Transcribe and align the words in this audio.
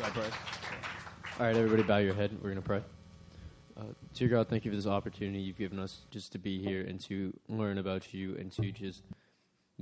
God 0.00 0.14
pray. 0.14 0.24
All 1.38 1.46
right, 1.46 1.56
everybody, 1.56 1.82
bow 1.82 1.98
your 1.98 2.14
head. 2.14 2.32
We're 2.40 2.48
going 2.48 2.54
to 2.54 2.62
pray. 2.62 2.82
Uh, 3.76 3.82
dear 4.14 4.28
God, 4.28 4.48
thank 4.48 4.64
you 4.64 4.70
for 4.70 4.76
this 4.76 4.86
opportunity 4.86 5.40
you've 5.40 5.58
given 5.58 5.78
us 5.78 6.06
just 6.10 6.32
to 6.32 6.38
be 6.38 6.58
here 6.58 6.80
and 6.80 6.98
to 7.00 7.38
learn 7.50 7.76
about 7.76 8.14
you 8.14 8.34
and 8.36 8.50
to 8.52 8.72
just 8.72 9.02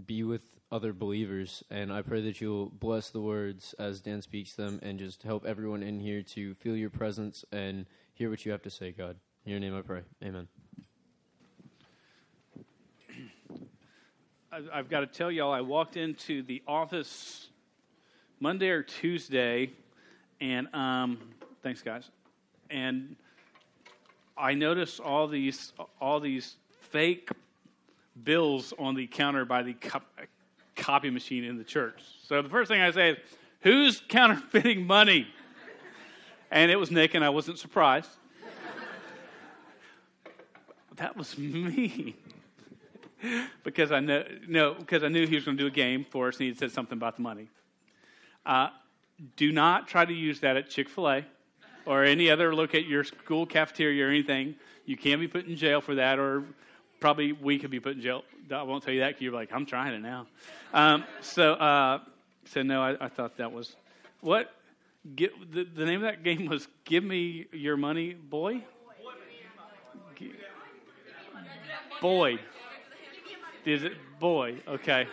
be 0.06 0.24
with 0.24 0.42
other 0.72 0.92
believers. 0.92 1.62
And 1.70 1.92
I 1.92 2.02
pray 2.02 2.20
that 2.22 2.40
you'll 2.40 2.66
bless 2.66 3.10
the 3.10 3.20
words 3.20 3.76
as 3.78 4.00
Dan 4.00 4.20
speaks 4.20 4.54
them 4.54 4.80
and 4.82 4.98
just 4.98 5.22
help 5.22 5.46
everyone 5.46 5.84
in 5.84 6.00
here 6.00 6.22
to 6.22 6.54
feel 6.54 6.74
your 6.74 6.90
presence 6.90 7.44
and 7.52 7.86
hear 8.12 8.28
what 8.28 8.44
you 8.44 8.50
have 8.50 8.62
to 8.62 8.70
say, 8.70 8.90
God. 8.90 9.14
In 9.44 9.52
your 9.52 9.60
name 9.60 9.76
I 9.78 9.82
pray. 9.82 10.00
Amen. 10.24 10.48
I've 14.50 14.90
got 14.90 15.00
to 15.00 15.06
tell 15.06 15.30
y'all, 15.30 15.52
I 15.52 15.60
walked 15.60 15.96
into 15.96 16.42
the 16.42 16.60
office 16.66 17.50
Monday 18.40 18.70
or 18.70 18.82
Tuesday, 18.82 19.70
and 20.40 20.72
um, 20.74 21.18
thanks, 21.62 21.82
guys. 21.82 22.10
And 22.70 23.16
I 24.36 24.54
noticed 24.54 25.00
all 25.00 25.26
these 25.26 25.72
all 26.00 26.20
these 26.20 26.56
fake 26.90 27.30
bills 28.24 28.72
on 28.78 28.94
the 28.94 29.06
counter 29.06 29.44
by 29.44 29.62
the 29.62 29.74
co- 29.74 30.00
copy 30.76 31.10
machine 31.10 31.44
in 31.44 31.58
the 31.58 31.64
church. 31.64 32.02
So 32.22 32.42
the 32.42 32.48
first 32.48 32.68
thing 32.68 32.80
I 32.80 32.90
say 32.90 33.10
is, 33.10 33.18
"Who's 33.62 34.02
counterfeiting 34.08 34.86
money?" 34.86 35.26
And 36.50 36.70
it 36.70 36.76
was 36.76 36.90
Nick, 36.90 37.14
and 37.14 37.24
I 37.24 37.28
wasn't 37.28 37.58
surprised. 37.58 38.10
that 40.96 41.16
was 41.16 41.36
me. 41.36 42.16
because 43.64 43.92
I 43.92 44.00
know 44.00 44.24
no 44.46 44.74
because 44.74 45.02
I 45.02 45.08
knew 45.08 45.26
he 45.26 45.34
was 45.34 45.44
going 45.44 45.56
to 45.56 45.62
do 45.62 45.66
a 45.66 45.70
game 45.70 46.06
for 46.08 46.28
us 46.28 46.38
and 46.38 46.48
he 46.48 46.54
said 46.54 46.70
something 46.70 46.96
about 46.96 47.16
the 47.16 47.22
money. 47.22 47.48
Uh, 48.46 48.68
do 49.36 49.52
not 49.52 49.88
try 49.88 50.04
to 50.04 50.12
use 50.12 50.40
that 50.40 50.56
at 50.56 50.70
Chick 50.70 50.88
Fil 50.88 51.08
A 51.08 51.24
or 51.86 52.04
any 52.04 52.30
other 52.30 52.54
locate 52.54 52.86
your 52.86 53.04
school 53.04 53.46
cafeteria 53.46 54.06
or 54.06 54.10
anything. 54.10 54.54
You 54.84 54.96
can 54.96 55.18
be 55.18 55.28
put 55.28 55.46
in 55.46 55.56
jail 55.56 55.80
for 55.80 55.96
that, 55.96 56.18
or 56.18 56.44
probably 57.00 57.32
we 57.32 57.58
could 57.58 57.70
be 57.70 57.80
put 57.80 57.96
in 57.96 58.02
jail. 58.02 58.24
I 58.50 58.62
won't 58.62 58.82
tell 58.82 58.94
you 58.94 59.00
that 59.00 59.08
because 59.08 59.22
you're 59.22 59.32
like, 59.32 59.52
I'm 59.52 59.66
trying 59.66 59.94
it 59.94 60.00
now. 60.00 60.26
Um, 60.72 61.04
so, 61.20 61.54
uh, 61.54 62.00
so 62.46 62.62
no, 62.62 62.82
I, 62.82 63.06
I, 63.06 63.08
thought 63.08 63.36
that 63.38 63.52
was 63.52 63.76
what. 64.20 64.52
Get, 65.14 65.52
the, 65.52 65.64
the 65.64 65.86
name 65.86 66.04
of 66.04 66.10
that 66.10 66.22
game 66.22 66.46
was 66.46 66.66
"Give 66.84 67.04
Me 67.04 67.46
Your 67.52 67.76
Money, 67.76 68.14
Boy." 68.14 68.64
Boy. 72.00 72.38
Is 73.64 73.82
it 73.82 73.94
boy? 74.18 74.56
Okay. 74.66 75.06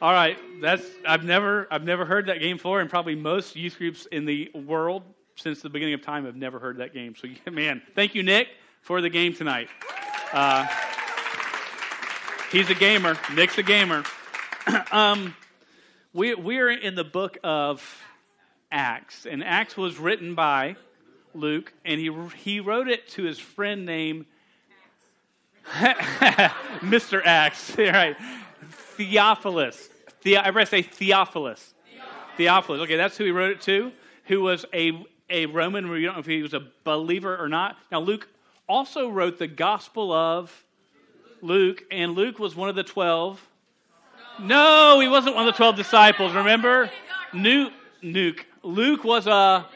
All 0.00 0.12
right. 0.12 0.38
That's 0.60 0.84
I've 1.06 1.24
never 1.24 1.66
I've 1.70 1.84
never 1.84 2.04
heard 2.04 2.26
that 2.26 2.40
game 2.40 2.56
before, 2.56 2.80
and 2.80 2.90
probably 2.90 3.14
most 3.14 3.56
youth 3.56 3.78
groups 3.78 4.06
in 4.06 4.26
the 4.26 4.50
world 4.52 5.02
since 5.36 5.62
the 5.62 5.70
beginning 5.70 5.94
of 5.94 6.02
time 6.02 6.26
have 6.26 6.36
never 6.36 6.58
heard 6.58 6.78
that 6.78 6.92
game. 6.92 7.14
So, 7.16 7.28
man, 7.50 7.80
thank 7.94 8.14
you, 8.14 8.22
Nick, 8.22 8.48
for 8.82 9.00
the 9.00 9.08
game 9.08 9.32
tonight. 9.32 9.68
Uh, 10.32 10.66
he's 12.52 12.68
a 12.68 12.74
gamer. 12.74 13.16
Nick's 13.34 13.56
a 13.56 13.62
gamer. 13.62 14.04
um, 14.92 15.34
we 16.12 16.34
we 16.34 16.58
are 16.58 16.70
in 16.70 16.94
the 16.94 17.04
book 17.04 17.38
of 17.42 18.02
Acts, 18.70 19.24
and 19.24 19.42
Acts 19.42 19.78
was 19.78 19.98
written 19.98 20.34
by 20.34 20.76
Luke, 21.34 21.72
and 21.86 21.98
he 21.98 22.10
he 22.36 22.60
wrote 22.60 22.88
it 22.88 23.08
to 23.08 23.22
his 23.22 23.38
friend 23.38 23.86
named 23.86 24.26
Mr. 25.72 27.22
Acts, 27.24 27.74
right? 27.78 28.16
Theophilus. 28.96 29.88
The, 30.22 30.38
I 30.38 30.64
say 30.64 30.82
Theophilus. 30.82 31.74
Theophilus. 31.84 32.36
Theophilus. 32.36 32.80
Okay, 32.82 32.96
that's 32.96 33.16
who 33.16 33.24
he 33.24 33.30
wrote 33.30 33.52
it 33.52 33.60
to, 33.62 33.92
who 34.24 34.40
was 34.40 34.64
a, 34.72 35.04
a 35.30 35.46
Roman. 35.46 35.88
We 35.88 36.02
don't 36.02 36.14
know 36.14 36.20
if 36.20 36.26
he 36.26 36.42
was 36.42 36.54
a 36.54 36.66
believer 36.84 37.36
or 37.36 37.48
not. 37.48 37.76
Now, 37.90 38.00
Luke 38.00 38.28
also 38.68 39.08
wrote 39.08 39.38
the 39.38 39.46
Gospel 39.46 40.12
of 40.12 40.64
Luke, 41.42 41.84
and 41.90 42.12
Luke 42.12 42.38
was 42.38 42.56
one 42.56 42.68
of 42.68 42.74
the 42.74 42.82
12. 42.82 43.40
No, 44.40 45.00
he 45.00 45.08
wasn't 45.08 45.34
one 45.34 45.46
of 45.46 45.54
the 45.54 45.56
12 45.56 45.76
disciples, 45.76 46.34
remember? 46.34 46.90
Nuke. 47.32 48.40
Luke 48.62 49.04
was 49.04 49.26
a, 49.26 49.66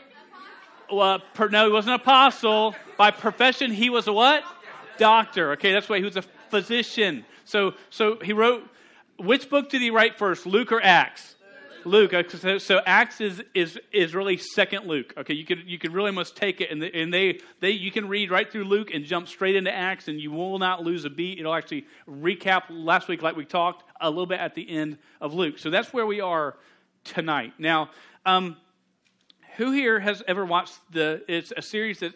well, 0.93 1.23
no, 1.51 1.67
he 1.67 1.73
wasn't 1.73 1.95
an 1.95 2.01
apostle. 2.01 2.75
By 2.97 3.11
profession, 3.11 3.71
he 3.71 3.89
was 3.89 4.09
a 4.09 4.13
what? 4.13 4.43
doctor. 5.01 5.53
Okay, 5.53 5.73
that's 5.73 5.89
why 5.89 5.99
he 5.99 6.05
was 6.05 6.17
a 6.17 6.23
physician. 6.51 7.25
So, 7.45 7.75
so 7.89 8.19
he 8.23 8.33
wrote, 8.33 8.69
which 9.21 9.51
book 9.51 9.69
did 9.69 9.81
he 9.83 9.91
write 9.91 10.19
first, 10.19 10.47
Luke 10.47 10.73
or 10.73 10.83
Acts? 10.83 11.37
Luke. 11.85 12.13
So, 12.29 12.59
so 12.59 12.81
Acts 12.85 13.21
is, 13.21 13.43
is, 13.55 13.79
is 13.93 14.15
really 14.15 14.37
second 14.37 14.87
Luke. 14.87 15.15
Okay, 15.17 15.35
you 15.35 15.45
could, 15.45 15.65
you 15.67 15.79
could 15.79 15.93
really 15.93 16.11
must 16.11 16.37
take 16.37 16.61
it, 16.61 16.71
and, 16.71 16.83
the, 16.83 16.95
and 16.95 17.13
they, 17.13 17.41
they, 17.61 17.71
you 17.71 17.91
can 17.91 18.09
read 18.09 18.31
right 18.31 18.51
through 18.51 18.65
Luke 18.65 18.91
and 18.93 19.05
jump 19.05 19.29
straight 19.29 19.57
into 19.57 19.73
Acts, 19.73 20.09
and 20.09 20.21
you 20.21 20.31
will 20.31 20.59
not 20.59 20.83
lose 20.83 21.05
a 21.05 21.11
beat. 21.11 21.39
It'll 21.39 21.55
actually 21.55 21.87
recap 22.09 22.65
last 22.69 23.09
week, 23.09 23.23
like 23.23 23.37
we 23.37 23.45
talked, 23.45 23.85
a 24.01 24.11
little 24.11 24.27
bit 24.27 24.41
at 24.41 24.55
the 24.55 24.69
end 24.69 24.99
of 25.21 25.35
Luke. 25.35 25.59
So 25.59 25.71
that's 25.71 25.93
where 25.93 26.07
we 26.07 26.21
are 26.21 26.57
tonight. 27.05 27.55
Now, 27.59 27.91
um, 28.27 28.57
who 29.57 29.73
here 29.73 30.01
has 30.01 30.23
ever 30.27 30.45
watched 30.45 30.79
the? 30.93 31.23
It's 31.29 31.53
a 31.57 31.63
series 31.63 32.01
that 32.01 32.15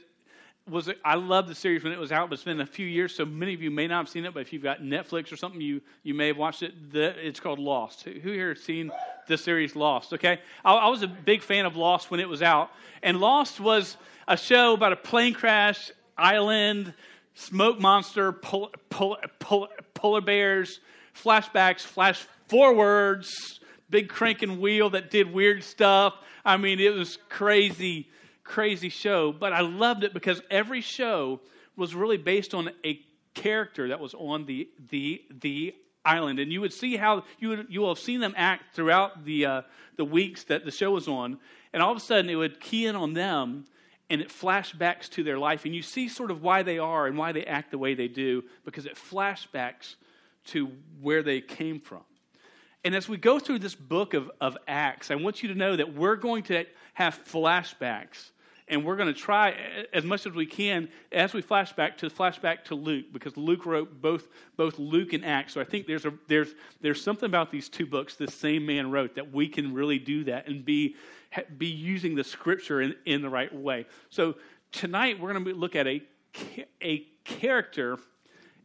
was 0.68 0.90
I 1.04 1.16
love 1.16 1.46
the 1.46 1.54
series 1.54 1.84
when 1.84 1.92
it 1.92 1.98
was 1.98 2.10
out, 2.10 2.30
but 2.30 2.34
it's 2.34 2.44
been 2.44 2.60
a 2.60 2.66
few 2.66 2.86
years, 2.86 3.14
so 3.14 3.26
many 3.26 3.52
of 3.52 3.60
you 3.60 3.70
may 3.70 3.86
not 3.86 3.98
have 3.98 4.08
seen 4.08 4.24
it. 4.24 4.32
But 4.32 4.40
if 4.40 4.52
you've 4.52 4.62
got 4.62 4.80
Netflix 4.80 5.30
or 5.30 5.36
something, 5.36 5.60
you 5.60 5.82
you 6.02 6.14
may 6.14 6.28
have 6.28 6.38
watched 6.38 6.62
it. 6.62 6.92
The, 6.92 7.14
it's 7.26 7.38
called 7.38 7.58
Lost. 7.58 8.04
Who 8.04 8.32
here 8.32 8.54
has 8.54 8.62
seen 8.62 8.90
the 9.26 9.36
series 9.36 9.76
Lost? 9.76 10.14
Okay, 10.14 10.40
I, 10.64 10.74
I, 10.74 10.88
was 10.88 11.02
a 11.02 11.08
big 11.08 11.42
fan 11.42 11.66
of 11.66 11.76
Lost 11.76 12.10
when 12.10 12.20
it 12.20 12.28
was 12.28 12.40
out, 12.40 12.70
and 13.02 13.20
Lost 13.20 13.60
was 13.60 13.96
a 14.26 14.36
show 14.36 14.72
about 14.72 14.92
a 14.92 14.96
plane 14.96 15.34
crash, 15.34 15.90
island, 16.16 16.94
smoke 17.34 17.78
monster, 17.78 18.32
polar, 18.32 18.70
polar, 18.88 19.68
polar 19.92 20.20
bears, 20.22 20.80
flashbacks, 21.14 21.80
flash 21.80 22.26
forwards, 22.48 23.60
big 23.90 24.08
cranking 24.08 24.60
wheel 24.60 24.90
that 24.90 25.10
did 25.10 25.30
weird 25.30 25.62
stuff. 25.62 26.14
I 26.42 26.56
mean, 26.56 26.80
it 26.80 26.94
was 26.94 27.18
crazy 27.28 28.08
crazy 28.44 28.90
show, 28.90 29.32
but 29.32 29.52
I 29.52 29.60
loved 29.60 30.04
it 30.04 30.14
because 30.14 30.40
every 30.50 30.80
show 30.80 31.40
was 31.76 31.94
really 31.94 32.18
based 32.18 32.54
on 32.54 32.70
a 32.84 33.00
character 33.34 33.88
that 33.88 33.98
was 33.98 34.14
on 34.14 34.46
the 34.46 34.68
the 34.90 35.22
the 35.40 35.74
island, 36.04 36.38
and 36.38 36.52
you 36.52 36.60
would 36.60 36.72
see 36.72 36.96
how 36.96 37.24
you 37.38 37.48
would, 37.48 37.66
you 37.68 37.80
will 37.80 37.94
have 37.94 38.02
seen 38.02 38.20
them 38.20 38.34
act 38.36 38.74
throughout 38.74 39.24
the 39.24 39.46
uh, 39.46 39.62
the 39.96 40.04
weeks 40.04 40.44
that 40.44 40.64
the 40.64 40.70
show 40.70 40.92
was 40.92 41.08
on, 41.08 41.38
and 41.72 41.82
all 41.82 41.90
of 41.90 41.96
a 41.96 42.00
sudden 42.00 42.30
it 42.30 42.36
would 42.36 42.60
key 42.60 42.86
in 42.86 42.94
on 42.94 43.14
them, 43.14 43.64
and 44.10 44.20
it 44.20 44.28
flashbacks 44.28 45.08
to 45.10 45.24
their 45.24 45.38
life, 45.38 45.64
and 45.64 45.74
you 45.74 45.82
see 45.82 46.08
sort 46.08 46.30
of 46.30 46.42
why 46.42 46.62
they 46.62 46.78
are 46.78 47.06
and 47.06 47.16
why 47.16 47.32
they 47.32 47.44
act 47.44 47.70
the 47.70 47.78
way 47.78 47.94
they 47.94 48.08
do 48.08 48.44
because 48.64 48.86
it 48.86 48.94
flashbacks 48.94 49.96
to 50.44 50.70
where 51.00 51.22
they 51.22 51.40
came 51.40 51.80
from. 51.80 52.02
And 52.84 52.94
as 52.94 53.08
we 53.08 53.16
go 53.16 53.38
through 53.38 53.60
this 53.60 53.74
book 53.74 54.12
of, 54.12 54.30
of 54.42 54.58
Acts, 54.68 55.10
I 55.10 55.14
want 55.14 55.42
you 55.42 55.48
to 55.48 55.54
know 55.54 55.74
that 55.74 55.94
we're 55.94 56.16
going 56.16 56.42
to 56.44 56.66
have 56.92 57.18
flashbacks 57.24 58.30
and 58.68 58.84
we're 58.84 58.96
going 58.96 59.12
to 59.12 59.18
try 59.18 59.54
as 59.92 60.04
much 60.04 60.26
as 60.26 60.32
we 60.32 60.46
can 60.46 60.88
as 61.12 61.34
we 61.34 61.42
flashback 61.42 61.96
to 61.98 62.08
flashback 62.08 62.64
to 62.64 62.74
Luke 62.74 63.06
because 63.12 63.36
Luke 63.36 63.66
wrote 63.66 64.00
both 64.00 64.28
both 64.56 64.78
Luke 64.78 65.12
and 65.12 65.24
Acts. 65.24 65.52
So 65.52 65.60
I 65.60 65.64
think 65.64 65.86
there's 65.86 66.06
a 66.06 66.14
there's 66.28 66.54
there's 66.80 67.02
something 67.02 67.26
about 67.26 67.50
these 67.50 67.68
two 67.68 67.86
books 67.86 68.14
the 68.14 68.30
same 68.30 68.64
man 68.64 68.90
wrote 68.90 69.14
that 69.16 69.32
we 69.32 69.48
can 69.48 69.74
really 69.74 69.98
do 69.98 70.24
that 70.24 70.48
and 70.48 70.64
be 70.64 70.96
be 71.58 71.66
using 71.66 72.14
the 72.14 72.24
scripture 72.24 72.80
in, 72.80 72.94
in 73.04 73.22
the 73.22 73.28
right 73.28 73.54
way. 73.54 73.86
So 74.08 74.36
tonight 74.72 75.20
we're 75.20 75.32
going 75.32 75.44
to 75.44 75.54
look 75.54 75.76
at 75.76 75.86
a 75.86 76.02
a 76.82 77.06
character 77.24 77.98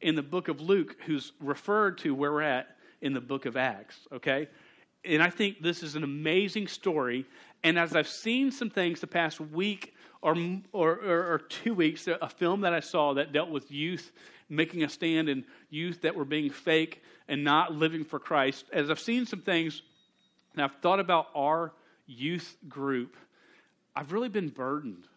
in 0.02 0.16
the 0.16 0.24
book 0.24 0.48
of 0.48 0.62
Luke 0.62 0.96
who's 1.06 1.34
referred 1.40 1.98
to 2.00 2.16
where 2.16 2.32
we're 2.32 2.42
at 2.42 2.78
in 3.02 3.14
the 3.14 3.22
book 3.22 3.46
of 3.46 3.58
Acts, 3.58 4.08
okay? 4.12 4.48
And 5.06 5.24
I 5.24 5.30
think 5.30 5.62
this 5.62 5.84
is 5.84 5.96
an 5.96 6.04
amazing 6.04 6.68
story. 6.68 7.26
And 7.64 7.80
as 7.80 7.96
I've 7.96 8.08
seen 8.08 8.52
some 8.52 8.70
things 8.70 9.00
the 9.00 9.08
past 9.08 9.40
week 9.40 9.94
or, 10.22 10.36
or, 10.74 10.92
or, 10.92 11.42
two 11.48 11.74
weeks, 11.74 12.08
a 12.08 12.28
film 12.28 12.62
that 12.62 12.74
I 12.74 12.82
saw 12.82 13.14
that 13.14 13.32
dealt 13.32 13.50
with 13.50 13.72
youth 13.72 14.12
making 14.50 14.84
a 14.84 14.90
stand 14.90 15.30
and 15.30 15.44
youth 15.70 16.02
that 16.02 16.16
were 16.16 16.26
being 16.26 16.50
fake 16.50 17.02
and 17.28 17.44
not 17.44 17.74
living 17.74 18.04
for 18.04 18.20
Christ, 18.20 18.66
as 18.74 18.90
I've 18.90 19.00
seen 19.00 19.26
some 19.26 19.42
things 19.42 19.84
and 20.54 20.64
I've 20.64 20.76
thought 20.82 21.00
about 21.00 21.28
our 21.36 21.72
youth 22.08 22.58
group, 22.68 23.16
I've 23.96 24.12
really 24.12 24.30
been 24.30 24.50
burdened 24.50 25.08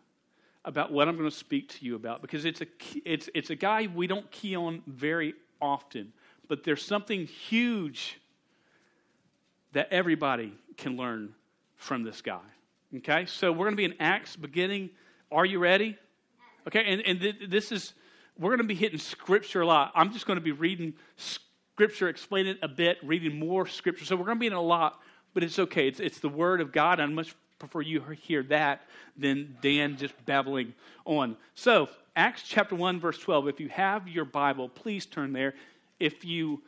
about 0.65 0.93
what 0.93 1.09
I'm 1.09 1.17
going 1.17 1.29
to 1.29 1.35
speak 1.35 1.71
to 1.71 1.85
you 1.85 1.97
about 1.97 2.23
because 2.23 2.45
it's 2.45 2.61
a, 2.61 2.67
it's, 3.05 3.29
it's 3.35 3.51
a 3.51 3.57
guy 3.57 3.89
we 3.93 4.07
don't 4.07 4.31
key 4.31 4.55
on 4.55 4.83
very 4.87 5.35
often, 5.61 6.13
but 6.49 6.63
there's 6.63 6.85
something 6.85 7.27
huge 7.27 8.21
that 9.73 9.89
everybody 9.91 10.53
can 10.77 10.97
learn 10.97 11.35
from 11.77 12.03
this 12.03 12.21
guy. 12.21 12.41
Okay, 12.99 13.27
so 13.27 13.51
we're 13.51 13.65
going 13.65 13.73
to 13.73 13.77
be 13.77 13.85
in 13.85 13.95
Acts 14.01 14.37
beginning. 14.37 14.91
Are 15.31 15.47
you 15.47 15.59
ready? 15.59 15.97
Okay, 16.67 16.85
and, 16.85 17.01
and 17.03 17.21
th- 17.21 17.37
this 17.49 17.73
is, 17.73 17.95
we're 18.39 18.51
going 18.51 18.59
to 18.59 18.65
be 18.65 18.75
hitting 18.75 18.99
scripture 18.99 19.63
a 19.63 19.67
lot. 19.67 19.93
I'm 19.95 20.13
just 20.13 20.27
going 20.27 20.37
to 20.37 20.45
be 20.45 20.53
reading 20.53 20.95
scripture, 21.17 22.09
explaining 22.09 22.53
it 22.53 22.59
a 22.63 22.69
bit, 22.69 22.99
reading 23.03 23.39
more 23.39 23.67
scripture. 23.67 24.05
So 24.05 24.15
we're 24.15 24.27
going 24.27 24.37
to 24.37 24.41
be 24.41 24.47
in 24.47 24.53
a 24.53 24.61
lot, 24.61 25.01
but 25.33 25.43
it's 25.43 25.59
okay. 25.59 25.89
It's, 25.89 26.01
it's 26.01 26.21
the 26.21 26.29
word 26.29 26.61
of 26.61 26.71
God. 26.71 27.01
I 27.01 27.07
much 27.07 27.35
prefer 27.59 27.81
you 27.81 28.03
hear 28.21 28.43
that 28.45 28.83
than 29.17 29.57
Dan 29.63 29.97
just 29.97 30.15
babbling 30.27 30.75
on. 31.05 31.37
So, 31.55 31.89
Acts 32.15 32.43
chapter 32.47 32.75
1, 32.75 33.01
verse 33.01 33.19
12. 33.19 33.49
If 33.49 33.61
you 33.61 33.69
have 33.69 34.07
your 34.07 34.27
Bible, 34.27 34.69
please 34.69 35.07
turn 35.07 35.33
there. 35.33 35.55
If 35.99 36.25
you, 36.25 36.61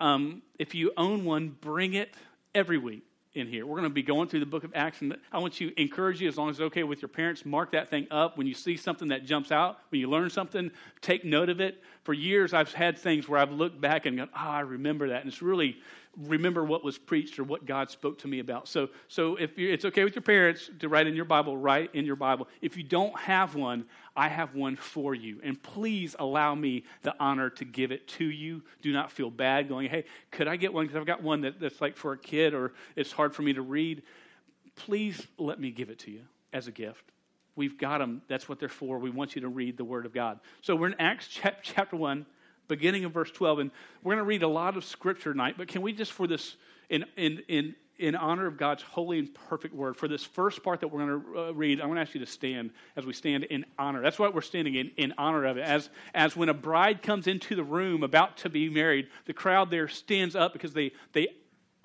um, 0.00 0.40
if 0.58 0.74
you 0.74 0.92
own 0.96 1.24
one, 1.24 1.54
bring 1.60 1.94
it 1.94 2.14
every 2.56 2.78
week 2.78 3.04
in 3.34 3.46
here. 3.46 3.66
We're 3.66 3.76
going 3.76 3.84
to 3.84 3.90
be 3.90 4.02
going 4.02 4.28
through 4.28 4.40
the 4.40 4.46
book 4.46 4.64
of 4.64 4.72
Acts, 4.74 5.02
and 5.02 5.14
I 5.30 5.38
want 5.38 5.52
to 5.54 5.70
encourage 5.80 6.22
you, 6.22 6.28
as 6.28 6.38
long 6.38 6.48
as 6.48 6.56
it's 6.56 6.62
okay 6.62 6.84
with 6.84 7.02
your 7.02 7.10
parents, 7.10 7.44
mark 7.44 7.72
that 7.72 7.90
thing 7.90 8.06
up. 8.10 8.38
When 8.38 8.46
you 8.46 8.54
see 8.54 8.78
something 8.78 9.08
that 9.08 9.26
jumps 9.26 9.52
out, 9.52 9.78
when 9.90 10.00
you 10.00 10.08
learn 10.08 10.30
something, 10.30 10.70
take 11.02 11.22
note 11.22 11.50
of 11.50 11.60
it. 11.60 11.82
For 12.04 12.14
years, 12.14 12.54
I've 12.54 12.72
had 12.72 12.98
things 12.98 13.28
where 13.28 13.38
I've 13.38 13.52
looked 13.52 13.78
back 13.78 14.06
and 14.06 14.16
gone, 14.16 14.30
ah, 14.34 14.46
oh, 14.46 14.50
I 14.52 14.60
remember 14.60 15.10
that. 15.10 15.20
And 15.20 15.28
it's 15.28 15.42
really 15.42 15.76
remember 16.16 16.64
what 16.64 16.82
was 16.82 16.96
preached 16.96 17.38
or 17.38 17.44
what 17.44 17.66
God 17.66 17.90
spoke 17.90 18.18
to 18.20 18.28
me 18.28 18.38
about. 18.38 18.68
So, 18.68 18.88
so 19.08 19.36
if 19.36 19.58
it's 19.58 19.84
okay 19.84 20.02
with 20.02 20.14
your 20.14 20.22
parents 20.22 20.70
to 20.78 20.88
write 20.88 21.06
in 21.06 21.14
your 21.14 21.26
Bible, 21.26 21.58
write 21.58 21.94
in 21.94 22.06
your 22.06 22.16
Bible. 22.16 22.48
If 22.62 22.78
you 22.78 22.82
don't 22.82 23.18
have 23.20 23.54
one, 23.54 23.84
I 24.16 24.28
have 24.28 24.54
one 24.54 24.76
for 24.76 25.14
you. 25.14 25.40
And 25.42 25.62
please 25.62 26.16
allow 26.18 26.54
me 26.54 26.84
the 27.02 27.14
honor 27.20 27.50
to 27.50 27.64
give 27.64 27.92
it 27.92 28.08
to 28.08 28.24
you. 28.24 28.62
Do 28.82 28.92
not 28.92 29.12
feel 29.12 29.30
bad 29.30 29.68
going, 29.68 29.90
hey, 29.90 30.04
could 30.30 30.48
I 30.48 30.56
get 30.56 30.72
one? 30.72 30.86
Because 30.86 30.98
I've 30.98 31.06
got 31.06 31.22
one 31.22 31.42
that, 31.42 31.60
that's 31.60 31.80
like 31.80 31.96
for 31.96 32.12
a 32.12 32.18
kid 32.18 32.54
or 32.54 32.72
it's 32.96 33.12
hard 33.12 33.34
for 33.34 33.42
me 33.42 33.52
to 33.52 33.62
read. 33.62 34.02
Please 34.74 35.26
let 35.38 35.60
me 35.60 35.70
give 35.70 35.90
it 35.90 35.98
to 36.00 36.10
you 36.10 36.22
as 36.52 36.66
a 36.66 36.72
gift. 36.72 37.04
We've 37.54 37.78
got 37.78 37.98
them. 37.98 38.22
That's 38.28 38.48
what 38.48 38.58
they're 38.60 38.68
for. 38.68 38.98
We 38.98 39.10
want 39.10 39.34
you 39.34 39.42
to 39.42 39.48
read 39.48 39.76
the 39.76 39.84
Word 39.84 40.06
of 40.06 40.12
God. 40.12 40.40
So 40.60 40.76
we're 40.76 40.88
in 40.88 40.96
Acts 40.98 41.28
chapter 41.62 41.96
1 41.96 42.26
beginning 42.68 43.04
of 43.04 43.12
verse 43.12 43.30
12. 43.30 43.60
And 43.60 43.70
we're 44.02 44.14
going 44.14 44.24
to 44.24 44.28
read 44.28 44.42
a 44.42 44.48
lot 44.48 44.76
of 44.76 44.84
scripture 44.84 45.32
tonight, 45.32 45.54
but 45.56 45.68
can 45.68 45.82
we 45.82 45.92
just, 45.92 46.12
for 46.12 46.26
this, 46.26 46.56
in, 46.88 47.04
in, 47.16 47.42
in, 47.48 47.74
in 47.98 48.14
honor 48.14 48.46
of 48.46 48.56
God's 48.56 48.82
holy 48.82 49.18
and 49.18 49.34
perfect 49.48 49.74
word, 49.74 49.96
for 49.96 50.08
this 50.08 50.24
first 50.24 50.62
part 50.62 50.80
that 50.80 50.88
we're 50.88 51.06
going 51.06 51.22
to 51.22 51.38
uh, 51.38 51.52
read, 51.52 51.80
I'm 51.80 51.86
going 51.86 51.96
to 51.96 52.02
ask 52.02 52.14
you 52.14 52.20
to 52.20 52.26
stand 52.26 52.70
as 52.96 53.06
we 53.06 53.12
stand 53.12 53.44
in 53.44 53.64
honor. 53.78 54.02
That's 54.02 54.18
what 54.18 54.34
we're 54.34 54.42
standing 54.42 54.74
in, 54.74 54.90
in 54.96 55.14
honor 55.16 55.44
of 55.46 55.56
it. 55.56 55.62
As, 55.62 55.88
as 56.14 56.36
when 56.36 56.48
a 56.48 56.54
bride 56.54 57.02
comes 57.02 57.26
into 57.26 57.54
the 57.54 57.64
room 57.64 58.02
about 58.02 58.36
to 58.38 58.50
be 58.50 58.68
married, 58.68 59.08
the 59.24 59.32
crowd 59.32 59.70
there 59.70 59.88
stands 59.88 60.36
up 60.36 60.52
because 60.52 60.72
they, 60.72 60.92
they 61.12 61.28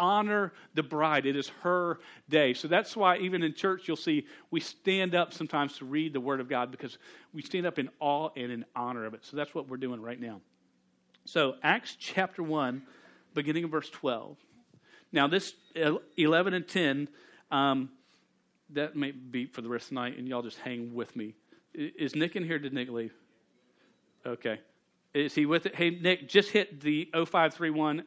honor 0.01 0.51
the 0.73 0.83
bride. 0.83 1.25
It 1.25 1.37
is 1.37 1.49
her 1.61 1.99
day. 2.27 2.53
So 2.53 2.67
that's 2.67 2.97
why, 2.97 3.17
even 3.17 3.43
in 3.43 3.53
church, 3.53 3.87
you'll 3.87 3.95
see 3.95 4.25
we 4.49 4.59
stand 4.59 5.15
up 5.15 5.33
sometimes 5.33 5.77
to 5.77 5.85
read 5.85 6.11
the 6.11 6.19
Word 6.19 6.41
of 6.41 6.49
God 6.49 6.71
because 6.71 6.97
we 7.33 7.41
stand 7.41 7.65
up 7.65 7.79
in 7.79 7.89
awe 8.01 8.29
and 8.35 8.51
in 8.51 8.65
honor 8.75 9.05
of 9.05 9.13
it. 9.13 9.23
So 9.23 9.37
that's 9.37 9.55
what 9.55 9.69
we're 9.69 9.77
doing 9.77 10.01
right 10.01 10.19
now. 10.19 10.41
So, 11.23 11.55
Acts 11.61 11.95
chapter 11.99 12.41
1, 12.41 12.81
beginning 13.35 13.63
of 13.63 13.69
verse 13.69 13.89
12. 13.91 14.35
Now, 15.11 15.27
this 15.27 15.53
11 16.17 16.53
and 16.53 16.67
10, 16.67 17.07
um, 17.51 17.89
that 18.71 18.95
may 18.95 19.11
be 19.11 19.45
for 19.45 19.61
the 19.61 19.69
rest 19.69 19.85
of 19.85 19.89
the 19.89 19.95
night, 19.95 20.17
and 20.17 20.27
y'all 20.27 20.41
just 20.41 20.59
hang 20.59 20.93
with 20.93 21.15
me. 21.15 21.33
Is 21.73 22.15
Nick 22.15 22.35
in 22.35 22.43
here? 22.43 22.59
Did 22.59 22.73
Nick 22.73 22.89
leave? 22.89 23.13
Okay. 24.25 24.59
Is 25.13 25.35
he 25.35 25.45
with 25.45 25.65
it? 25.65 25.75
Hey, 25.75 25.89
Nick, 25.89 26.29
just 26.29 26.51
hit 26.51 26.81
the 26.81 27.09
0531 27.13 28.03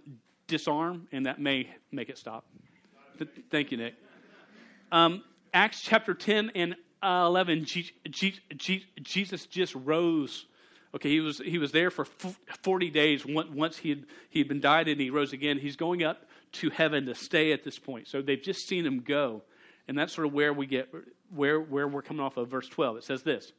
disarm, 0.47 1.07
and 1.13 1.27
that 1.27 1.41
may 1.41 1.69
make 1.93 2.09
it 2.09 2.19
stop. 2.19 2.47
Thank 3.51 3.71
you, 3.71 3.79
Nick. 3.79 3.95
Um, 4.91 5.23
Acts 5.53 5.83
chapter 5.83 6.15
10 6.15 6.53
and 6.55 6.75
11, 7.03 7.65
Jesus 7.65 9.47
just 9.47 9.75
rose 9.75 10.47
Okay, 10.95 11.11
he 11.11 11.21
was, 11.21 11.39
he 11.39 11.59
was 11.59 11.73
there 11.73 11.91
for 11.91 12.05
40 12.05 12.91
days 12.91 13.27
once 13.27 13.77
he 13.77 13.89
had, 13.91 14.05
he 14.31 14.39
had 14.39 14.47
been 14.47 14.61
died 14.61 14.87
and 14.87 15.01
he 15.01 15.11
rose 15.11 15.33
again. 15.33 15.59
He's 15.59 15.75
going 15.75 16.05
up 16.05 16.25
to 16.55 16.71
heaven 16.71 17.07
to 17.07 17.15
stay 17.15 17.53
at 17.53 17.65
this 17.65 17.79
point. 17.79 18.09
So 18.09 18.23
they've 18.23 18.41
just 18.41 18.67
seen 18.67 18.87
him 18.87 19.01
go. 19.01 19.43
And 19.87 19.99
that's 19.99 20.13
sort 20.13 20.27
of 20.27 20.33
where 20.33 20.53
we 20.53 20.67
get, 20.67 20.89
where, 21.35 21.61
where 21.61 21.87
we're 21.87 22.03
coming 22.03 22.23
off 22.23 22.37
of 22.37 22.49
verse 22.49 22.69
12. 22.69 22.99
It 22.99 23.05
says 23.05 23.23
this 23.23 23.53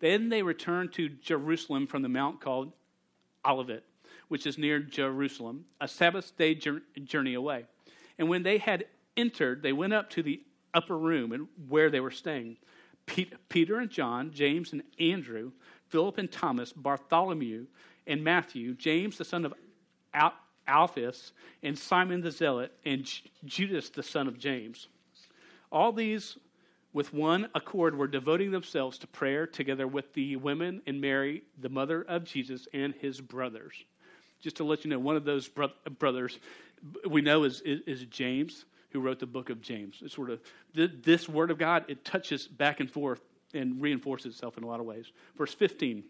Then 0.00 0.28
they 0.28 0.42
returned 0.42 0.92
to 0.94 1.08
Jerusalem 1.08 1.86
from 1.86 2.02
the 2.02 2.08
mount 2.08 2.40
called 2.40 2.72
Olivet, 3.46 3.84
which 4.28 4.46
is 4.46 4.58
near 4.58 4.80
Jerusalem, 4.80 5.64
a 5.80 5.88
Sabbath 5.88 6.36
day 6.36 6.54
journey 6.54 7.34
away. 7.34 7.66
And 8.18 8.28
when 8.28 8.42
they 8.42 8.58
had 8.58 8.86
entered, 9.16 9.62
they 9.62 9.72
went 9.72 9.92
up 9.92 10.10
to 10.10 10.22
the 10.22 10.40
upper 10.72 10.96
room 10.96 11.32
and 11.32 11.48
where 11.68 11.90
they 11.90 12.00
were 12.00 12.10
staying. 12.10 12.56
Peter 13.06 13.78
and 13.78 13.90
John, 13.90 14.32
James 14.32 14.72
and 14.72 14.82
Andrew, 14.98 15.52
Philip 15.88 16.18
and 16.18 16.30
Thomas, 16.30 16.72
Bartholomew 16.72 17.66
and 18.06 18.24
Matthew, 18.24 18.74
James 18.74 19.16
the 19.16 19.24
son 19.24 19.44
of 19.44 19.54
Alphaeus, 20.66 21.32
and 21.62 21.78
Simon 21.78 22.20
the 22.20 22.30
Zealot, 22.30 22.72
and 22.84 23.08
Judas 23.44 23.90
the 23.90 24.02
son 24.02 24.28
of 24.28 24.38
James. 24.38 24.88
All 25.70 25.92
these, 25.92 26.38
with 26.92 27.12
one 27.12 27.48
accord, 27.54 27.96
were 27.96 28.06
devoting 28.06 28.50
themselves 28.50 28.98
to 28.98 29.06
prayer 29.06 29.46
together 29.46 29.86
with 29.86 30.12
the 30.14 30.36
women 30.36 30.82
and 30.86 31.00
Mary, 31.00 31.42
the 31.60 31.68
mother 31.68 32.02
of 32.02 32.24
Jesus, 32.24 32.68
and 32.72 32.94
his 32.94 33.20
brothers. 33.20 33.74
Just 34.40 34.56
to 34.56 34.64
let 34.64 34.84
you 34.84 34.90
know, 34.90 34.98
one 34.98 35.16
of 35.16 35.24
those 35.24 35.48
bro- 35.48 35.72
brothers 35.98 36.38
we 37.08 37.20
know 37.20 37.44
is, 37.44 37.60
is, 37.62 37.80
is 37.86 38.04
James 38.04 38.64
who 38.90 39.00
wrote 39.00 39.18
the 39.18 39.26
book 39.26 39.50
of 39.50 39.60
James. 39.60 39.98
It's 40.02 40.14
sort 40.14 40.30
of 40.30 40.40
this 40.74 41.28
word 41.28 41.50
of 41.50 41.58
God, 41.58 41.84
it 41.88 42.04
touches 42.04 42.46
back 42.46 42.80
and 42.80 42.90
forth 42.90 43.20
and 43.54 43.80
reinforces 43.80 44.34
itself 44.34 44.56
in 44.56 44.64
a 44.64 44.66
lot 44.66 44.80
of 44.80 44.86
ways. 44.86 45.12
Verse 45.36 45.54
15 45.54 46.04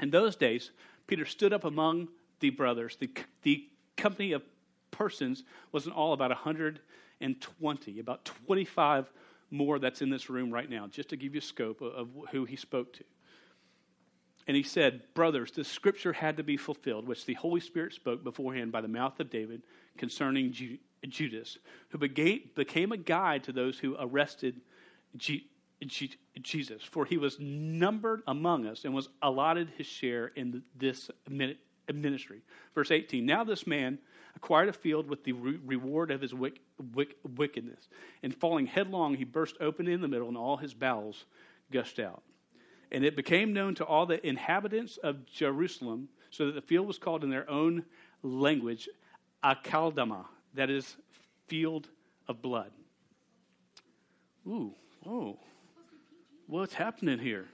In 0.00 0.10
those 0.10 0.36
days, 0.36 0.70
Peter 1.06 1.24
stood 1.24 1.52
up 1.52 1.64
among 1.64 2.08
the 2.40 2.50
brothers. 2.50 2.96
The, 2.96 3.10
the 3.42 3.68
company 3.96 4.32
of 4.32 4.42
persons 4.90 5.44
was 5.72 5.86
in 5.86 5.92
all 5.92 6.12
about 6.12 6.30
120, 6.30 8.00
about 8.00 8.24
25 8.24 9.10
more 9.50 9.78
that's 9.78 10.02
in 10.02 10.10
this 10.10 10.28
room 10.28 10.50
right 10.50 10.68
now, 10.68 10.86
just 10.86 11.10
to 11.10 11.16
give 11.16 11.34
you 11.34 11.38
a 11.38 11.42
scope 11.42 11.80
of, 11.80 12.08
who 12.30 12.44
he 12.44 12.56
spoke 12.56 12.92
to. 12.94 13.04
And 14.46 14.56
he 14.56 14.62
said, 14.62 15.02
Brothers, 15.14 15.52
the 15.52 15.64
scripture 15.64 16.12
had 16.12 16.36
to 16.36 16.42
be 16.42 16.56
fulfilled, 16.56 17.06
which 17.06 17.24
the 17.24 17.34
Holy 17.34 17.60
Spirit 17.60 17.94
spoke 17.94 18.22
beforehand 18.22 18.72
by 18.72 18.80
the 18.80 18.88
mouth 18.88 19.18
of 19.20 19.30
David 19.30 19.62
concerning 19.96 20.52
Ju- 20.52 20.78
Judas, 21.08 21.58
who 21.88 21.98
became, 21.98 22.92
a 22.92 22.96
guide 22.96 23.44
to 23.44 23.52
those 23.52 23.78
who 23.78 23.96
arrested 23.98 24.60
Jesus, 25.16 26.82
for 26.82 27.04
he 27.04 27.16
was 27.16 27.38
numbered 27.40 28.22
among 28.26 28.66
us 28.66 28.84
and 28.84 28.92
was 28.92 29.08
allotted 29.22 29.70
his 29.76 29.86
share 29.86 30.28
in 30.36 30.62
this 30.76 31.10
ministry. 31.92 32.40
Verse 32.74 32.90
18 32.90 33.24
Now 33.24 33.44
this 33.44 33.66
man 33.66 33.98
acquired 34.36 34.68
a 34.68 34.72
field 34.72 35.08
with 35.08 35.24
the 35.24 35.32
reward 35.32 36.10
of 36.10 36.20
his 36.20 36.32
wickedness, 36.34 37.88
and 38.22 38.34
falling 38.34 38.66
headlong, 38.66 39.14
he 39.14 39.24
burst 39.24 39.56
open 39.60 39.86
in 39.86 40.00
the 40.00 40.08
middle, 40.08 40.28
and 40.28 40.36
all 40.36 40.56
his 40.56 40.74
bowels 40.74 41.24
gushed 41.70 41.98
out. 41.98 42.22
And 42.90 43.04
it 43.04 43.16
became 43.16 43.52
known 43.52 43.74
to 43.76 43.84
all 43.84 44.06
the 44.06 44.24
inhabitants 44.26 44.96
of 44.98 45.26
Jerusalem, 45.26 46.08
so 46.30 46.46
that 46.46 46.52
the 46.52 46.62
field 46.62 46.86
was 46.86 46.98
called 46.98 47.22
in 47.22 47.30
their 47.30 47.48
own 47.48 47.84
language 48.22 48.88
Akeldama, 49.44 50.24
that 50.54 50.70
is, 50.70 50.96
field 51.46 51.88
of 52.28 52.42
blood. 52.42 52.70
Ooh, 54.46 54.74
whoa 55.02 55.38
what's 56.46 56.74
happening 56.74 57.18
here? 57.18 57.46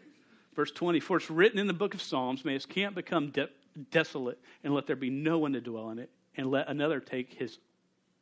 Verse 0.54 0.70
20, 0.72 1.00
for 1.00 1.18
it's 1.18 1.30
written 1.30 1.58
in 1.58 1.66
the 1.66 1.72
book 1.72 1.94
of 1.94 2.02
Psalms, 2.02 2.44
may 2.44 2.54
his 2.54 2.66
camp 2.66 2.94
become 2.94 3.30
de- 3.30 3.49
desolate, 3.90 4.38
and 4.64 4.74
let 4.74 4.86
there 4.86 4.96
be 4.96 5.10
no 5.10 5.38
one 5.38 5.52
to 5.52 5.60
dwell 5.60 5.90
in 5.90 5.98
it, 5.98 6.10
and 6.36 6.50
let 6.50 6.68
another 6.68 7.00
take 7.00 7.32
his 7.32 7.58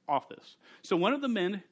office. 0.09 0.57
So 0.83 0.97
one 0.97 1.12
of 1.12 1.21
the 1.21 1.28
men 1.28 1.62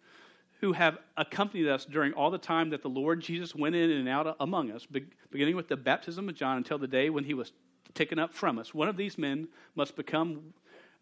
who 0.61 0.73
have 0.73 0.99
accompanied 1.17 1.69
us 1.69 1.85
during 1.85 2.13
all 2.15 2.31
the 2.31 2.39
time 2.39 2.71
that 2.71 2.83
the 2.83 2.89
Lord 2.89 3.21
Jesus 3.21 3.55
went 3.55 3.75
in 3.75 3.91
and 3.91 4.09
out 4.09 4.37
among 4.41 4.71
us, 4.71 4.87
beginning 5.31 5.57
with 5.57 5.69
the 5.69 5.77
baptism 5.77 6.29
of 6.29 6.35
John 6.35 6.57
until 6.57 6.79
the 6.79 6.89
day 6.89 7.11
when 7.11 7.25
he 7.25 7.35
was 7.35 7.53
taken 7.95 8.19
up 8.19 8.33
from 8.33 8.59
us, 8.59 8.75
one 8.75 8.89
of 8.89 8.97
these 8.97 9.19
men 9.19 9.49
must 9.75 9.97
become, 9.97 10.55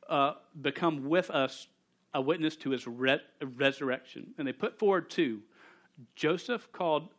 uh, 0.09 0.35
become 0.61 1.09
with 1.09 1.31
us 1.31 1.69
a 2.15 2.21
witness 2.21 2.57
to 2.57 2.71
his 2.71 2.87
re- 2.87 3.21
resurrection. 3.57 4.35
And 4.39 4.47
they 4.47 4.53
put 4.53 4.79
forward 4.79 5.11
two 5.11 5.41
Joseph, 6.17 6.71
called 6.73 7.11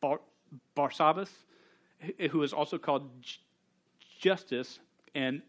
Bar- 0.00 0.20
Barsabbas, 0.74 1.28
who 2.30 2.42
is 2.42 2.52
also 2.52 2.78
called 2.78 3.10
Justus, 4.22 4.78
and, 5.16 5.42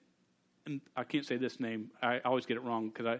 and, 0.65 0.81
I 0.97 1.03
can't 1.03 1.25
say 1.25 1.37
this 1.37 1.59
name. 1.59 1.91
I 2.01 2.19
always 2.25 2.47
get 2.47 2.57
it 2.57 2.63
wrong 2.63 2.89
because 2.89 3.05
I 3.05 3.19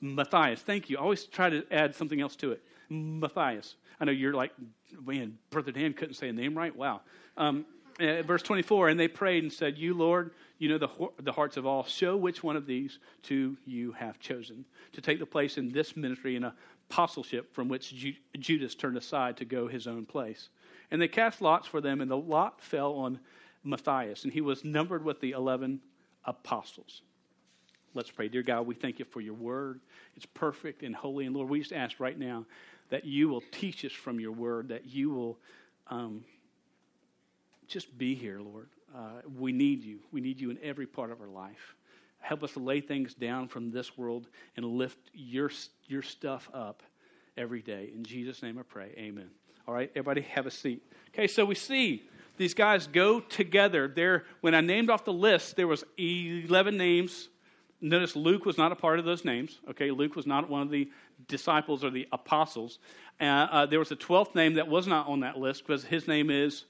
Matthias. 0.00 0.60
Thank 0.60 0.88
you. 0.88 0.96
I 0.96 1.00
always 1.00 1.24
try 1.24 1.50
to 1.50 1.64
add 1.70 1.94
something 1.94 2.20
else 2.20 2.34
to 2.36 2.52
it. 2.52 2.62
Matthias. 2.88 3.76
I 4.00 4.06
know 4.06 4.12
you're 4.12 4.34
like, 4.34 4.52
man, 5.04 5.38
Brother 5.50 5.70
Dan 5.70 5.92
couldn't 5.92 6.14
say 6.14 6.28
a 6.30 6.32
name 6.32 6.56
right. 6.56 6.74
Wow. 6.74 7.02
Um, 7.36 7.66
uh, 8.00 8.22
verse 8.22 8.42
24, 8.42 8.88
and 8.88 8.98
they 8.98 9.06
prayed 9.06 9.44
and 9.44 9.52
said, 9.52 9.78
You, 9.78 9.94
Lord, 9.94 10.32
you 10.58 10.68
know 10.68 10.78
the, 10.78 10.88
the 11.20 11.32
hearts 11.32 11.56
of 11.56 11.66
all. 11.66 11.84
Show 11.84 12.16
which 12.16 12.42
one 12.42 12.56
of 12.56 12.66
these 12.66 12.98
two 13.22 13.56
you 13.66 13.92
have 13.92 14.18
chosen 14.18 14.64
to 14.92 15.00
take 15.00 15.18
the 15.18 15.26
place 15.26 15.58
in 15.58 15.70
this 15.70 15.96
ministry 15.96 16.36
in 16.36 16.50
apostleship 16.90 17.54
from 17.54 17.68
which 17.68 17.94
Ju- 17.94 18.14
Judas 18.38 18.74
turned 18.74 18.96
aside 18.96 19.36
to 19.36 19.44
go 19.44 19.68
his 19.68 19.86
own 19.86 20.06
place. 20.06 20.48
And 20.90 21.00
they 21.00 21.08
cast 21.08 21.40
lots 21.40 21.66
for 21.66 21.80
them, 21.80 22.00
and 22.00 22.10
the 22.10 22.16
lot 22.16 22.60
fell 22.60 22.94
on 22.94 23.20
Matthias, 23.64 24.24
and 24.24 24.32
he 24.32 24.40
was 24.40 24.64
numbered 24.64 25.04
with 25.04 25.20
the 25.20 25.32
11 25.32 25.80
apostles. 26.24 27.02
Let's 27.94 28.10
pray. 28.10 28.28
Dear 28.28 28.42
God, 28.42 28.66
we 28.66 28.74
thank 28.74 28.98
you 28.98 29.04
for 29.04 29.20
your 29.20 29.34
word. 29.34 29.80
It's 30.16 30.26
perfect 30.26 30.82
and 30.82 30.94
holy. 30.94 31.26
And 31.26 31.34
Lord, 31.34 31.48
we 31.48 31.60
just 31.60 31.72
ask 31.72 32.00
right 32.00 32.18
now 32.18 32.44
that 32.90 33.04
you 33.04 33.28
will 33.28 33.42
teach 33.52 33.84
us 33.84 33.92
from 33.92 34.18
your 34.18 34.32
word, 34.32 34.68
that 34.68 34.86
you 34.86 35.10
will 35.10 35.38
um, 35.88 36.24
just 37.68 37.96
be 37.96 38.14
here, 38.14 38.40
Lord. 38.40 38.68
Uh, 38.94 39.22
we 39.38 39.52
need 39.52 39.82
you. 39.82 40.00
We 40.12 40.20
need 40.20 40.40
you 40.40 40.50
in 40.50 40.58
every 40.62 40.86
part 40.86 41.10
of 41.10 41.20
our 41.20 41.28
life. 41.28 41.74
Help 42.18 42.42
us 42.42 42.52
to 42.52 42.60
lay 42.60 42.80
things 42.80 43.14
down 43.14 43.48
from 43.48 43.70
this 43.70 43.96
world 43.96 44.28
and 44.56 44.64
lift 44.64 44.98
your, 45.12 45.50
your 45.86 46.02
stuff 46.02 46.48
up 46.52 46.82
every 47.36 47.62
day. 47.62 47.90
In 47.94 48.04
Jesus' 48.04 48.42
name 48.42 48.58
I 48.58 48.62
pray. 48.62 48.94
Amen. 48.96 49.28
All 49.66 49.74
right, 49.74 49.90
everybody 49.90 50.22
have 50.22 50.46
a 50.46 50.50
seat. 50.50 50.82
Okay, 51.14 51.26
so 51.26 51.44
we 51.44 51.54
see 51.54 52.02
these 52.36 52.54
guys 52.54 52.86
go 52.86 53.20
together. 53.20 53.88
There, 53.88 54.24
when 54.40 54.54
I 54.54 54.60
named 54.60 54.90
off 54.90 55.04
the 55.04 55.12
list, 55.12 55.56
there 55.56 55.66
was 55.66 55.84
11 55.98 56.76
names. 56.76 57.28
Notice 57.80 58.16
Luke 58.16 58.44
was 58.44 58.58
not 58.58 58.72
a 58.72 58.76
part 58.76 58.98
of 58.98 59.04
those 59.04 59.24
names. 59.24 59.60
Okay, 59.70 59.90
Luke 59.90 60.16
was 60.16 60.26
not 60.26 60.48
one 60.48 60.62
of 60.62 60.70
the 60.70 60.90
disciples 61.28 61.84
or 61.84 61.90
the 61.90 62.06
apostles. 62.12 62.78
Uh, 63.20 63.24
uh, 63.24 63.66
there 63.66 63.78
was 63.78 63.90
a 63.90 63.96
12th 63.96 64.34
name 64.34 64.54
that 64.54 64.68
was 64.68 64.86
not 64.86 65.08
on 65.08 65.20
that 65.20 65.38
list 65.38 65.66
because 65.66 65.84
his 65.84 66.08
name 66.08 66.30
is 66.30 66.64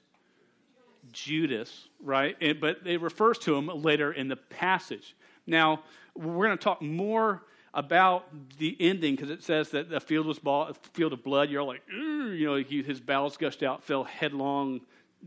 Judas, 1.11 1.87
right? 2.01 2.35
But 2.59 2.79
it 2.85 3.01
refers 3.01 3.37
to 3.39 3.55
him 3.55 3.67
later 3.67 4.11
in 4.11 4.27
the 4.27 4.35
passage. 4.35 5.15
Now, 5.47 5.83
we're 6.15 6.45
going 6.45 6.57
to 6.57 6.63
talk 6.63 6.81
more 6.81 7.43
about 7.75 8.25
the 8.57 8.75
ending 8.79 9.15
because 9.15 9.29
it 9.29 9.43
says 9.43 9.69
that 9.71 9.89
the 9.89 9.99
field 9.99 10.25
was 10.25 10.39
bought, 10.39 10.71
a 10.71 10.73
field 10.93 11.11
of 11.11 11.23
blood. 11.23 11.49
You're 11.49 11.61
like, 11.61 11.81
you 11.89 12.45
know, 12.45 12.55
he, 12.55 12.81
his 12.81 13.01
bowels 13.01 13.35
gushed 13.35 13.61
out, 13.61 13.83
fell 13.83 14.05
headlong, 14.05 14.81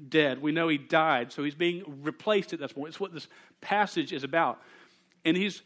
dead. 0.09 0.41
We 0.41 0.51
know 0.51 0.67
he 0.69 0.79
died, 0.79 1.31
so 1.31 1.45
he's 1.45 1.55
being 1.55 1.85
replaced 2.03 2.55
at 2.55 2.61
that 2.61 2.75
point. 2.75 2.89
It's 2.89 3.01
what 3.01 3.13
this 3.13 3.29
passage 3.61 4.13
is 4.13 4.25
about. 4.25 4.61
And 5.27 5.37
he's 5.37 5.63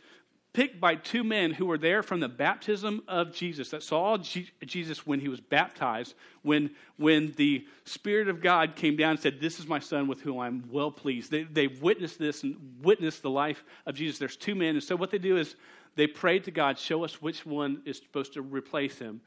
picked 0.53 0.81
by 0.81 0.97
two 0.97 1.23
men 1.23 1.53
who 1.53 1.67
were 1.67 1.79
there 1.79 2.03
from 2.03 2.19
the 2.19 2.29
baptism 2.29 3.03
of 3.07 3.33
Jesus, 3.33 3.71
that 3.71 3.85
saw 3.85 4.19
G- 4.19 4.51
Jesus 4.65 5.07
when 5.07 5.21
he 5.21 5.29
was 5.29 5.41
baptized, 5.41 6.15
when, 6.43 6.71
when 6.97 7.33
the 7.37 7.65
Spirit 7.85 8.29
of 8.29 8.43
God 8.43 8.75
came 8.75 8.97
down 8.97 9.13
and 9.13 9.21
said, 9.21 9.41
This 9.41 9.61
is 9.61 9.69
my 9.69 9.79
son 9.79 10.09
with 10.09 10.21
whom 10.21 10.41
I'm 10.41 10.65
well 10.71 10.91
pleased. 10.91 11.31
They, 11.31 11.45
they 11.45 11.69
witnessed 11.69 12.19
this 12.19 12.43
and 12.43 12.57
witnessed 12.83 13.23
the 13.23 13.31
life 13.31 13.65
of 13.87 13.95
Jesus. 13.95 14.19
There's 14.19 14.37
two 14.37 14.57
men. 14.57 14.75
And 14.75 14.83
so 14.83 14.97
what 14.97 15.11
they 15.11 15.19
do 15.19 15.37
is 15.37 15.55
they 15.97 16.07
prayed 16.07 16.45
to 16.45 16.51
God, 16.51 16.79
Show 16.79 17.05
us 17.05 17.21
which 17.21 17.45
one 17.45 17.83
is 17.85 17.99
supposed 17.99 18.35
to 18.35 18.43
replace 18.43 18.99
him. 18.99 19.21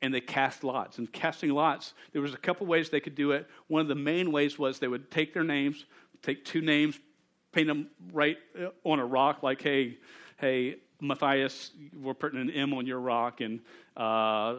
And 0.00 0.14
they 0.14 0.20
cast 0.20 0.62
lots. 0.62 0.98
And 0.98 1.12
casting 1.12 1.50
lots, 1.50 1.94
there 2.12 2.22
was 2.22 2.32
a 2.32 2.38
couple 2.38 2.66
ways 2.66 2.88
they 2.88 3.00
could 3.00 3.16
do 3.16 3.32
it. 3.32 3.48
One 3.66 3.80
of 3.80 3.88
the 3.88 3.96
main 3.96 4.30
ways 4.30 4.56
was 4.56 4.78
they 4.78 4.86
would 4.86 5.10
take 5.10 5.34
their 5.34 5.42
names, 5.42 5.86
take 6.22 6.44
two 6.44 6.60
names, 6.60 7.00
paint 7.50 7.66
them 7.66 7.88
right 8.12 8.36
uh, 8.60 8.68
on 8.84 9.00
a 9.00 9.04
rock, 9.04 9.42
like, 9.42 9.60
hey, 9.60 9.98
hey, 10.36 10.76
Matthias, 11.00 11.72
we're 12.00 12.14
putting 12.14 12.40
an 12.40 12.50
M 12.50 12.74
on 12.74 12.86
your 12.86 12.98
rock, 12.98 13.40
and 13.40 13.60
uh, 13.96 14.56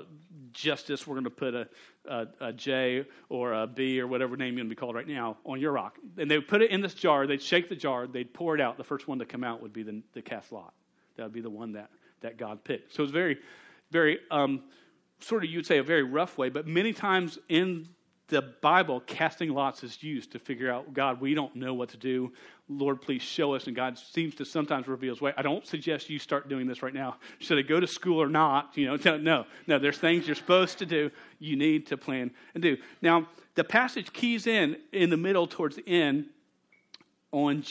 Justus, 0.53 1.05
we're 1.05 1.15
going 1.15 1.25
to 1.25 1.29
put 1.29 1.53
a, 1.53 1.67
a, 2.05 2.27
a 2.39 2.53
J 2.53 3.05
or 3.27 3.53
a 3.53 3.67
B 3.67 3.99
or 3.99 4.07
whatever 4.07 4.37
name 4.37 4.53
you're 4.53 4.63
going 4.63 4.69
to 4.69 4.75
be 4.75 4.79
called 4.79 4.95
right 4.95 5.07
now 5.07 5.37
on 5.45 5.59
your 5.59 5.73
rock. 5.73 5.97
And 6.17 6.31
they 6.31 6.37
would 6.37 6.47
put 6.47 6.61
it 6.61 6.71
in 6.71 6.81
this 6.81 6.93
jar, 6.93 7.27
they'd 7.27 7.41
shake 7.41 7.69
the 7.69 7.75
jar, 7.75 8.07
they'd 8.07 8.33
pour 8.33 8.55
it 8.55 8.61
out. 8.61 8.77
The 8.77 8.83
first 8.83 9.07
one 9.07 9.19
to 9.19 9.25
come 9.25 9.43
out 9.43 9.61
would 9.61 9.73
be 9.73 9.83
the, 9.83 10.01
the 10.13 10.21
cast 10.21 10.51
lot. 10.51 10.73
That 11.19 11.25
would 11.25 11.33
be 11.33 11.41
the 11.41 11.49
one 11.49 11.73
that, 11.73 11.89
that 12.21 12.37
God 12.37 12.63
picked. 12.63 12.95
So 12.95 13.03
it's 13.03 13.11
very, 13.11 13.37
very, 13.91 14.19
um, 14.31 14.63
sort 15.19 15.43
of, 15.43 15.49
you'd 15.49 15.65
say 15.65 15.77
a 15.77 15.83
very 15.83 16.03
rough 16.03 16.37
way, 16.37 16.47
but 16.47 16.65
many 16.65 16.93
times 16.93 17.37
in 17.49 17.89
the 18.29 18.41
Bible, 18.41 19.01
casting 19.01 19.49
lots 19.49 19.83
is 19.83 20.01
used 20.01 20.31
to 20.31 20.39
figure 20.39 20.71
out, 20.71 20.93
God, 20.93 21.19
we 21.19 21.33
don't 21.33 21.53
know 21.57 21.73
what 21.73 21.89
to 21.89 21.97
do. 21.97 22.31
Lord, 22.69 23.01
please 23.01 23.21
show 23.21 23.53
us. 23.53 23.67
And 23.67 23.75
God 23.75 23.97
seems 23.97 24.33
to 24.35 24.45
sometimes 24.45 24.87
reveal 24.87 25.13
his 25.13 25.19
way. 25.19 25.33
I 25.35 25.41
don't 25.41 25.67
suggest 25.67 26.09
you 26.09 26.19
start 26.19 26.47
doing 26.47 26.67
this 26.67 26.81
right 26.81 26.93
now. 26.93 27.17
Should 27.39 27.57
I 27.57 27.63
go 27.63 27.81
to 27.81 27.87
school 27.87 28.21
or 28.21 28.29
not? 28.29 28.77
You 28.77 28.85
know, 28.85 29.17
no, 29.17 29.45
no. 29.67 29.79
There's 29.79 29.97
things 29.97 30.25
you're 30.25 30.37
supposed 30.37 30.77
to 30.77 30.85
do. 30.85 31.11
You 31.39 31.57
need 31.57 31.87
to 31.87 31.97
plan 31.97 32.31
and 32.53 32.63
do. 32.63 32.77
Now, 33.01 33.27
the 33.55 33.65
passage 33.65 34.13
keys 34.13 34.47
in 34.47 34.77
in 34.93 35.09
the 35.09 35.17
middle 35.17 35.47
towards 35.47 35.75
the 35.75 35.89
end 35.89 36.27
on 37.31 37.61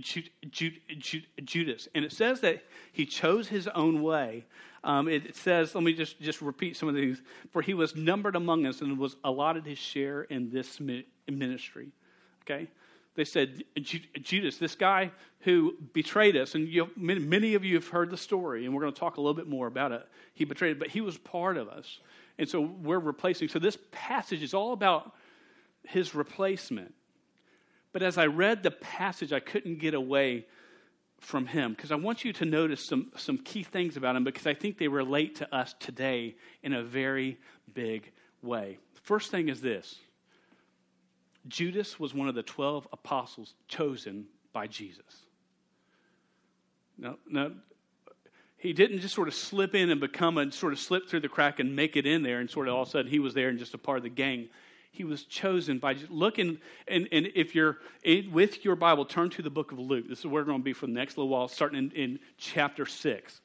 Judas. 0.00 1.88
And 1.94 2.04
it 2.04 2.12
says 2.12 2.40
that 2.40 2.62
he 2.92 3.06
chose 3.06 3.48
his 3.48 3.68
own 3.68 4.02
way 4.02 4.44
um, 4.84 5.08
it, 5.08 5.34
says, 5.34 5.74
let 5.74 5.82
me 5.82 5.94
just, 5.94 6.20
just 6.20 6.42
repeat 6.42 6.76
some 6.76 6.88
of 6.88 6.94
these. 6.94 7.22
For 7.50 7.62
he 7.62 7.72
was 7.72 7.96
numbered 7.96 8.36
among 8.36 8.66
us 8.66 8.82
and 8.82 8.98
was 8.98 9.16
allotted 9.24 9.64
his 9.64 9.78
share 9.78 10.22
in 10.24 10.50
this 10.50 10.78
ministry. 11.26 11.88
Okay? 12.42 12.68
They 13.16 13.24
said, 13.24 13.64
Judas, 13.80 14.58
this 14.58 14.74
guy 14.74 15.10
who 15.40 15.74
betrayed 15.94 16.36
us, 16.36 16.54
and 16.54 16.68
you, 16.68 16.90
many 16.96 17.54
of 17.54 17.64
you 17.64 17.76
have 17.76 17.88
heard 17.88 18.10
the 18.10 18.16
story, 18.16 18.66
and 18.66 18.74
we're 18.74 18.82
going 18.82 18.92
to 18.92 18.98
talk 18.98 19.16
a 19.16 19.20
little 19.20 19.34
bit 19.34 19.48
more 19.48 19.66
about 19.66 19.92
it. 19.92 20.06
He 20.34 20.44
betrayed, 20.44 20.78
but 20.78 20.88
he 20.88 21.00
was 21.00 21.16
part 21.16 21.56
of 21.56 21.68
us. 21.68 22.00
And 22.38 22.48
so 22.48 22.60
we're 22.60 22.98
replacing. 22.98 23.48
So 23.48 23.58
this 23.58 23.78
passage 23.90 24.42
is 24.42 24.52
all 24.52 24.72
about 24.72 25.14
his 25.84 26.14
replacement. 26.14 26.92
But 27.94 28.02
as 28.02 28.18
I 28.18 28.26
read 28.26 28.64
the 28.64 28.72
passage, 28.72 29.32
I 29.32 29.38
couldn't 29.38 29.78
get 29.78 29.94
away 29.94 30.46
from 31.20 31.46
him 31.46 31.74
because 31.74 31.92
I 31.92 31.94
want 31.94 32.24
you 32.24 32.32
to 32.34 32.44
notice 32.44 32.84
some, 32.84 33.12
some 33.16 33.38
key 33.38 33.62
things 33.62 33.96
about 33.96 34.16
him 34.16 34.24
because 34.24 34.48
I 34.48 34.52
think 34.52 34.78
they 34.78 34.88
relate 34.88 35.36
to 35.36 35.54
us 35.54 35.76
today 35.78 36.34
in 36.64 36.74
a 36.74 36.82
very 36.82 37.38
big 37.72 38.10
way. 38.42 38.78
First 39.04 39.30
thing 39.30 39.48
is 39.48 39.60
this 39.60 40.00
Judas 41.46 42.00
was 42.00 42.12
one 42.12 42.28
of 42.28 42.34
the 42.34 42.42
12 42.42 42.88
apostles 42.92 43.54
chosen 43.68 44.26
by 44.52 44.66
Jesus. 44.66 45.22
Now, 46.98 47.16
now, 47.30 47.52
he 48.56 48.72
didn't 48.72 49.00
just 49.00 49.14
sort 49.14 49.28
of 49.28 49.34
slip 49.34 49.76
in 49.76 49.90
and 49.90 50.00
become 50.00 50.36
a 50.36 50.50
sort 50.50 50.72
of 50.72 50.80
slip 50.80 51.08
through 51.08 51.20
the 51.20 51.28
crack 51.28 51.60
and 51.60 51.76
make 51.76 51.96
it 51.96 52.06
in 52.06 52.24
there 52.24 52.40
and 52.40 52.50
sort 52.50 52.66
of 52.66 52.74
all 52.74 52.82
of 52.82 52.88
a 52.88 52.90
sudden 52.90 53.10
he 53.10 53.20
was 53.20 53.34
there 53.34 53.50
and 53.50 53.58
just 53.60 53.74
a 53.74 53.78
part 53.78 53.98
of 53.98 54.02
the 54.02 54.10
gang 54.10 54.48
he 54.94 55.02
was 55.02 55.24
chosen 55.24 55.78
by 55.78 55.96
looking 56.08 56.58
and, 56.86 57.08
and 57.10 57.28
if 57.34 57.54
you're 57.54 57.78
in, 58.04 58.30
with 58.30 58.64
your 58.64 58.76
bible 58.76 59.04
turn 59.04 59.28
to 59.28 59.42
the 59.42 59.50
book 59.50 59.72
of 59.72 59.78
luke. 59.78 60.08
This 60.08 60.20
is 60.20 60.26
where 60.26 60.42
we're 60.42 60.46
going 60.46 60.60
to 60.60 60.64
be 60.64 60.72
for 60.72 60.86
the 60.86 60.92
next 60.92 61.18
little 61.18 61.28
while 61.28 61.48
starting 61.48 61.78
in, 61.78 61.90
in 61.90 62.18
chapter 62.38 62.86
6 62.86 63.40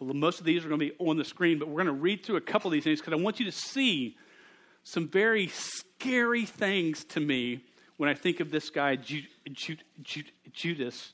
well, 0.00 0.14
most 0.14 0.38
of 0.38 0.44
these 0.44 0.64
are 0.64 0.68
going 0.68 0.80
to 0.80 0.86
be 0.86 0.96
on 0.98 1.16
the 1.16 1.24
screen 1.24 1.58
but 1.58 1.68
we're 1.68 1.84
going 1.84 1.86
to 1.86 2.02
read 2.02 2.24
through 2.24 2.36
a 2.36 2.40
couple 2.40 2.68
of 2.68 2.72
these 2.72 2.84
things 2.84 3.00
because 3.00 3.12
i 3.12 3.22
want 3.22 3.38
you 3.38 3.46
to 3.46 3.52
see 3.52 4.16
some 4.82 5.08
very 5.08 5.48
scary 5.48 6.44
things 6.44 7.04
to 7.04 7.20
me 7.20 7.64
when 7.96 8.08
i 8.08 8.14
think 8.14 8.40
of 8.40 8.50
this 8.50 8.68
guy 8.68 8.96
judas 10.52 11.12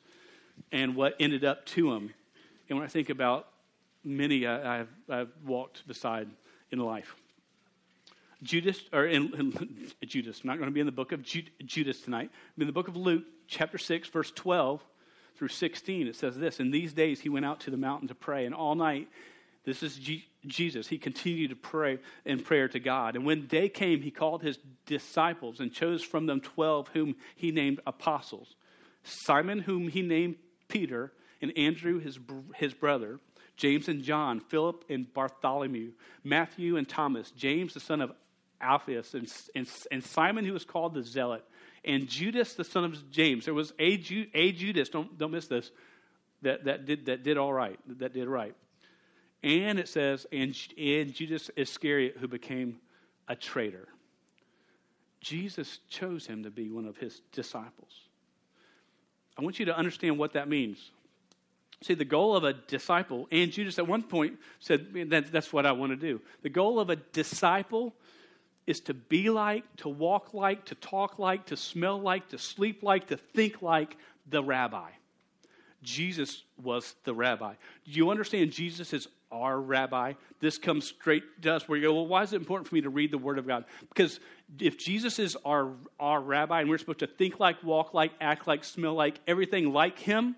and 0.72 0.94
what 0.94 1.14
ended 1.18 1.44
up 1.44 1.66
to 1.66 1.92
him. 1.92 2.12
And 2.68 2.78
when 2.78 2.84
i 2.86 2.88
think 2.88 3.10
about 3.10 3.48
many 4.02 4.46
I've, 4.46 4.88
I've 5.10 5.30
walked 5.44 5.86
beside 5.86 6.28
in 6.70 6.78
life 6.78 7.14
Judas, 8.42 8.80
or 8.92 9.06
in, 9.06 9.34
in 9.34 9.92
Judas, 10.06 10.40
I'm 10.42 10.48
not 10.48 10.58
going 10.58 10.68
to 10.68 10.74
be 10.74 10.80
in 10.80 10.86
the 10.86 10.92
book 10.92 11.12
of 11.12 11.22
Judas 11.22 12.00
tonight. 12.00 12.30
I'm 12.56 12.60
in 12.62 12.66
the 12.66 12.72
book 12.72 12.88
of 12.88 12.96
Luke, 12.96 13.24
chapter 13.46 13.78
6, 13.78 14.08
verse 14.08 14.30
12 14.32 14.84
through 15.36 15.48
16. 15.48 16.06
It 16.06 16.16
says 16.16 16.36
this 16.36 16.60
In 16.60 16.70
these 16.70 16.92
days 16.92 17.20
he 17.20 17.28
went 17.28 17.46
out 17.46 17.60
to 17.60 17.70
the 17.70 17.76
mountain 17.76 18.08
to 18.08 18.14
pray, 18.14 18.46
and 18.46 18.54
all 18.54 18.74
night, 18.74 19.08
this 19.64 19.82
is 19.82 19.96
G- 19.96 20.26
Jesus, 20.46 20.88
he 20.88 20.98
continued 20.98 21.50
to 21.50 21.56
pray 21.56 21.98
in 22.24 22.40
prayer 22.40 22.68
to 22.68 22.78
God. 22.78 23.16
And 23.16 23.24
when 23.24 23.46
day 23.46 23.68
came, 23.68 24.02
he 24.02 24.10
called 24.10 24.42
his 24.42 24.58
disciples 24.86 25.60
and 25.60 25.72
chose 25.72 26.02
from 26.02 26.26
them 26.26 26.40
12 26.40 26.88
whom 26.88 27.16
he 27.34 27.50
named 27.50 27.80
apostles 27.86 28.56
Simon, 29.02 29.58
whom 29.58 29.88
he 29.88 30.00
named 30.00 30.36
Peter, 30.68 31.12
and 31.42 31.52
Andrew, 31.58 32.00
his, 32.00 32.18
his 32.56 32.72
brother. 32.72 33.20
James 33.56 33.88
and 33.88 34.02
John, 34.02 34.40
Philip 34.40 34.84
and 34.88 35.12
Bartholomew, 35.12 35.92
Matthew 36.24 36.76
and 36.76 36.88
Thomas, 36.88 37.30
James 37.30 37.74
the 37.74 37.80
son 37.80 38.00
of 38.00 38.12
Alphaeus, 38.64 39.14
and, 39.14 39.33
and, 39.54 39.68
and, 39.90 40.04
Simon, 40.04 40.44
who 40.44 40.52
was 40.52 40.64
called 40.64 40.94
the 40.94 41.02
Zealot, 41.02 41.44
and 41.85 42.09
Judas, 42.09 42.54
the 42.54 42.64
son 42.64 42.85
of 42.85 43.11
James. 43.11 43.44
There 43.44 43.54
was 43.54 43.73
a, 43.78 43.97
Ju, 43.97 44.26
a 44.35 44.52
Judas, 44.52 44.88
don't, 44.88 45.16
don't 45.18 45.30
miss 45.30 45.47
this, 45.47 45.71
that, 46.42 46.64
that, 46.64 46.87
did, 46.87 47.06
that 47.06 47.23
did 47.23 47.37
all 47.37 47.52
right, 47.52 47.78
that 47.99 48.14
did 48.14 48.26
right. 48.28 48.54
And 49.42 49.78
it 49.78 49.88
says, 49.88 50.26
and, 50.33 50.56
and 50.78 51.12
Judas 51.12 51.50
Iscariot, 51.56 52.16
who 52.18 52.28
became 52.28 52.78
a 53.28 53.37
traitor. 53.37 53.88
Jesus 55.21 55.78
chose 55.88 56.26
him 56.26 56.44
to 56.44 56.50
be 56.50 56.71
one 56.71 56.87
of 56.87 56.97
his 56.97 57.21
disciples. 57.33 57.92
I 59.38 59.42
want 59.42 59.59
you 59.59 59.66
to 59.66 59.76
understand 59.76 60.18
what 60.18 60.35
that 60.35 60.49
means. 60.49 60.90
See, 61.83 61.94
the 61.94 62.04
goal 62.04 62.37
of 62.37 62.44
a 62.44 62.52
disciple, 62.52 63.28
and 63.30 63.52
Judas 63.52 63.78
at 63.78 63.87
one 63.87 64.02
point 64.02 64.38
said, 64.59 64.87
that, 65.11 65.33
That's 65.33 65.52
what 65.52 65.66
I 65.66 65.73
want 65.73 65.92
to 65.92 65.97
do. 65.97 66.21
The 66.42 66.49
goal 66.49 66.80
of 66.80 66.88
a 66.88 66.97
disciple 66.97 67.94
is 68.66 68.80
to 68.80 68.94
be 68.94 69.30
like, 69.30 69.64
to 69.76 69.88
walk 69.88 70.35
like, 70.35 70.64
to 70.66 70.75
talk 70.75 71.18
like, 71.18 71.47
to 71.47 71.56
smell 71.56 72.00
like, 72.00 72.28
to 72.28 72.38
sleep 72.38 72.83
like, 72.83 73.09
to 73.09 73.16
think 73.16 73.62
like 73.62 73.97
the 74.28 74.42
rabbi. 74.42 74.90
Jesus 75.83 76.42
was 76.62 76.94
the 77.04 77.14
rabbi. 77.14 77.54
Do 77.85 77.90
you 77.90 78.11
understand 78.11 78.52
Jesus 78.52 78.92
is 78.92 79.06
our 79.30 79.61
rabbi? 79.61 80.14
This 80.40 80.56
comes 80.56 80.87
straight 80.87 81.23
to 81.42 81.54
us 81.54 81.68
where 81.68 81.76
you 81.76 81.88
go, 81.88 81.94
well, 81.94 82.06
why 82.06 82.23
is 82.23 82.33
it 82.33 82.37
important 82.37 82.68
for 82.68 82.75
me 82.75 82.80
to 82.80 82.90
read 82.90 83.11
the 83.11 83.18
Word 83.18 83.38
of 83.38 83.47
God? 83.47 83.64
Because 83.88 84.18
if 84.59 84.78
Jesus 84.78 85.18
is 85.18 85.37
our, 85.44 85.73
our 86.00 86.21
rabbi 86.21 86.61
and 86.61 86.71
we're 86.71 86.78
supposed 86.78 87.00
to 87.00 87.06
think 87.06 87.38
like, 87.38 87.62
walk 87.62 87.92
like, 87.92 88.12
act 88.21 88.47
like, 88.47 88.64
smell 88.64 88.94
like, 88.94 89.21
everything 89.26 89.73
like 89.73 89.99
Him, 89.99 90.37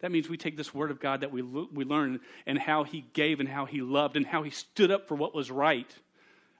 that 0.00 0.12
means 0.12 0.28
we 0.28 0.36
take 0.36 0.56
this 0.56 0.72
Word 0.72 0.90
of 0.90 1.00
God 1.00 1.22
that 1.22 1.32
we, 1.32 1.42
we 1.42 1.84
learn 1.84 2.20
and 2.46 2.58
how 2.58 2.84
He 2.84 3.04
gave 3.14 3.40
and 3.40 3.48
how 3.48 3.64
He 3.64 3.80
loved 3.80 4.16
and 4.16 4.26
how 4.26 4.44
He 4.44 4.50
stood 4.50 4.92
up 4.92 5.08
for 5.08 5.16
what 5.16 5.34
was 5.34 5.50
right 5.50 5.92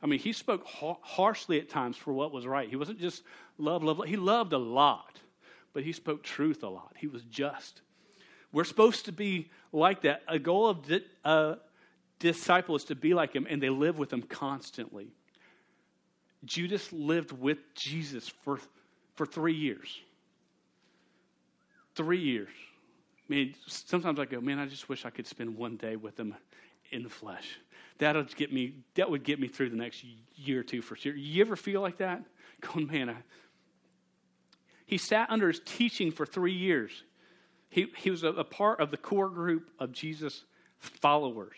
I 0.04 0.06
mean, 0.06 0.18
he 0.18 0.34
spoke 0.34 0.66
ha- 0.66 0.98
harshly 1.00 1.58
at 1.58 1.70
times 1.70 1.96
for 1.96 2.12
what 2.12 2.30
was 2.30 2.46
right. 2.46 2.68
He 2.68 2.76
wasn't 2.76 3.00
just 3.00 3.22
love, 3.56 3.82
love, 3.82 3.98
love. 3.98 4.06
He 4.06 4.16
loved 4.16 4.52
a 4.52 4.58
lot, 4.58 5.18
but 5.72 5.82
he 5.82 5.92
spoke 5.92 6.22
truth 6.22 6.62
a 6.62 6.68
lot. 6.68 6.94
He 6.98 7.06
was 7.06 7.22
just. 7.24 7.80
We're 8.52 8.64
supposed 8.64 9.06
to 9.06 9.12
be 9.12 9.50
like 9.72 10.02
that. 10.02 10.22
A 10.28 10.38
goal 10.38 10.68
of 10.68 10.86
di- 10.86 11.06
uh, 11.24 11.54
disciple 12.18 12.76
is 12.76 12.84
to 12.84 12.94
be 12.94 13.14
like 13.14 13.32
him, 13.32 13.46
and 13.48 13.62
they 13.62 13.70
live 13.70 13.98
with 13.98 14.12
him 14.12 14.20
constantly. 14.20 15.08
Judas 16.44 16.92
lived 16.92 17.32
with 17.32 17.58
Jesus 17.74 18.28
for, 18.28 18.60
for 19.14 19.24
three 19.24 19.54
years. 19.54 19.98
Three 21.94 22.20
years. 22.20 22.50
I 23.26 23.32
mean, 23.32 23.54
sometimes 23.66 24.20
I 24.20 24.26
go, 24.26 24.42
man, 24.42 24.58
I 24.58 24.66
just 24.66 24.90
wish 24.90 25.06
I 25.06 25.10
could 25.10 25.26
spend 25.26 25.56
one 25.56 25.76
day 25.76 25.96
with 25.96 26.20
him 26.20 26.34
in 26.90 27.02
the 27.02 27.08
flesh. 27.08 27.58
That'll 27.98 28.24
get 28.24 28.52
me. 28.52 28.74
That 28.94 29.10
would 29.10 29.24
get 29.24 29.40
me 29.40 29.48
through 29.48 29.70
the 29.70 29.76
next 29.76 30.04
year 30.36 30.60
or 30.60 30.62
two 30.62 30.82
for 30.82 30.96
sure. 30.96 31.14
You 31.14 31.40
ever 31.42 31.56
feel 31.56 31.80
like 31.80 31.98
that? 31.98 32.22
Going, 32.60 32.86
man, 32.86 33.10
I, 33.10 33.16
he 34.86 34.98
sat 34.98 35.30
under 35.30 35.48
his 35.48 35.60
teaching 35.64 36.10
for 36.10 36.26
three 36.26 36.52
years. 36.52 36.90
He, 37.68 37.86
he 37.96 38.10
was 38.10 38.22
a, 38.22 38.28
a 38.28 38.44
part 38.44 38.80
of 38.80 38.90
the 38.90 38.96
core 38.96 39.28
group 39.28 39.70
of 39.78 39.92
Jesus' 39.92 40.44
followers. 40.78 41.56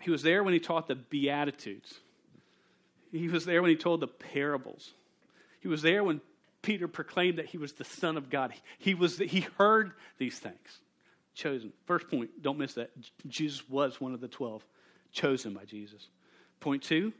He 0.00 0.10
was 0.10 0.22
there 0.22 0.42
when 0.42 0.54
he 0.54 0.60
taught 0.60 0.88
the 0.88 0.94
Beatitudes. 0.94 2.00
He 3.12 3.28
was 3.28 3.44
there 3.44 3.62
when 3.62 3.70
he 3.70 3.76
told 3.76 4.00
the 4.00 4.08
parables. 4.08 4.92
He 5.60 5.68
was 5.68 5.82
there 5.82 6.02
when 6.04 6.20
Peter 6.62 6.88
proclaimed 6.88 7.38
that 7.38 7.46
he 7.46 7.58
was 7.58 7.72
the 7.74 7.84
Son 7.84 8.16
of 8.16 8.28
God. 8.28 8.52
He, 8.78 8.94
was, 8.94 9.18
he 9.18 9.46
heard 9.56 9.92
these 10.18 10.38
things. 10.38 10.80
Chosen. 11.36 11.72
First 11.84 12.08
point, 12.08 12.42
don't 12.42 12.58
miss 12.58 12.74
that. 12.74 12.90
Jesus 13.28 13.68
was 13.68 14.00
one 14.00 14.12
of 14.14 14.20
the 14.20 14.26
12, 14.28 14.64
chosen 15.12 15.54
by 15.54 15.64
Jesus. 15.64 16.08
Point 16.58 16.82
two, 16.82 17.12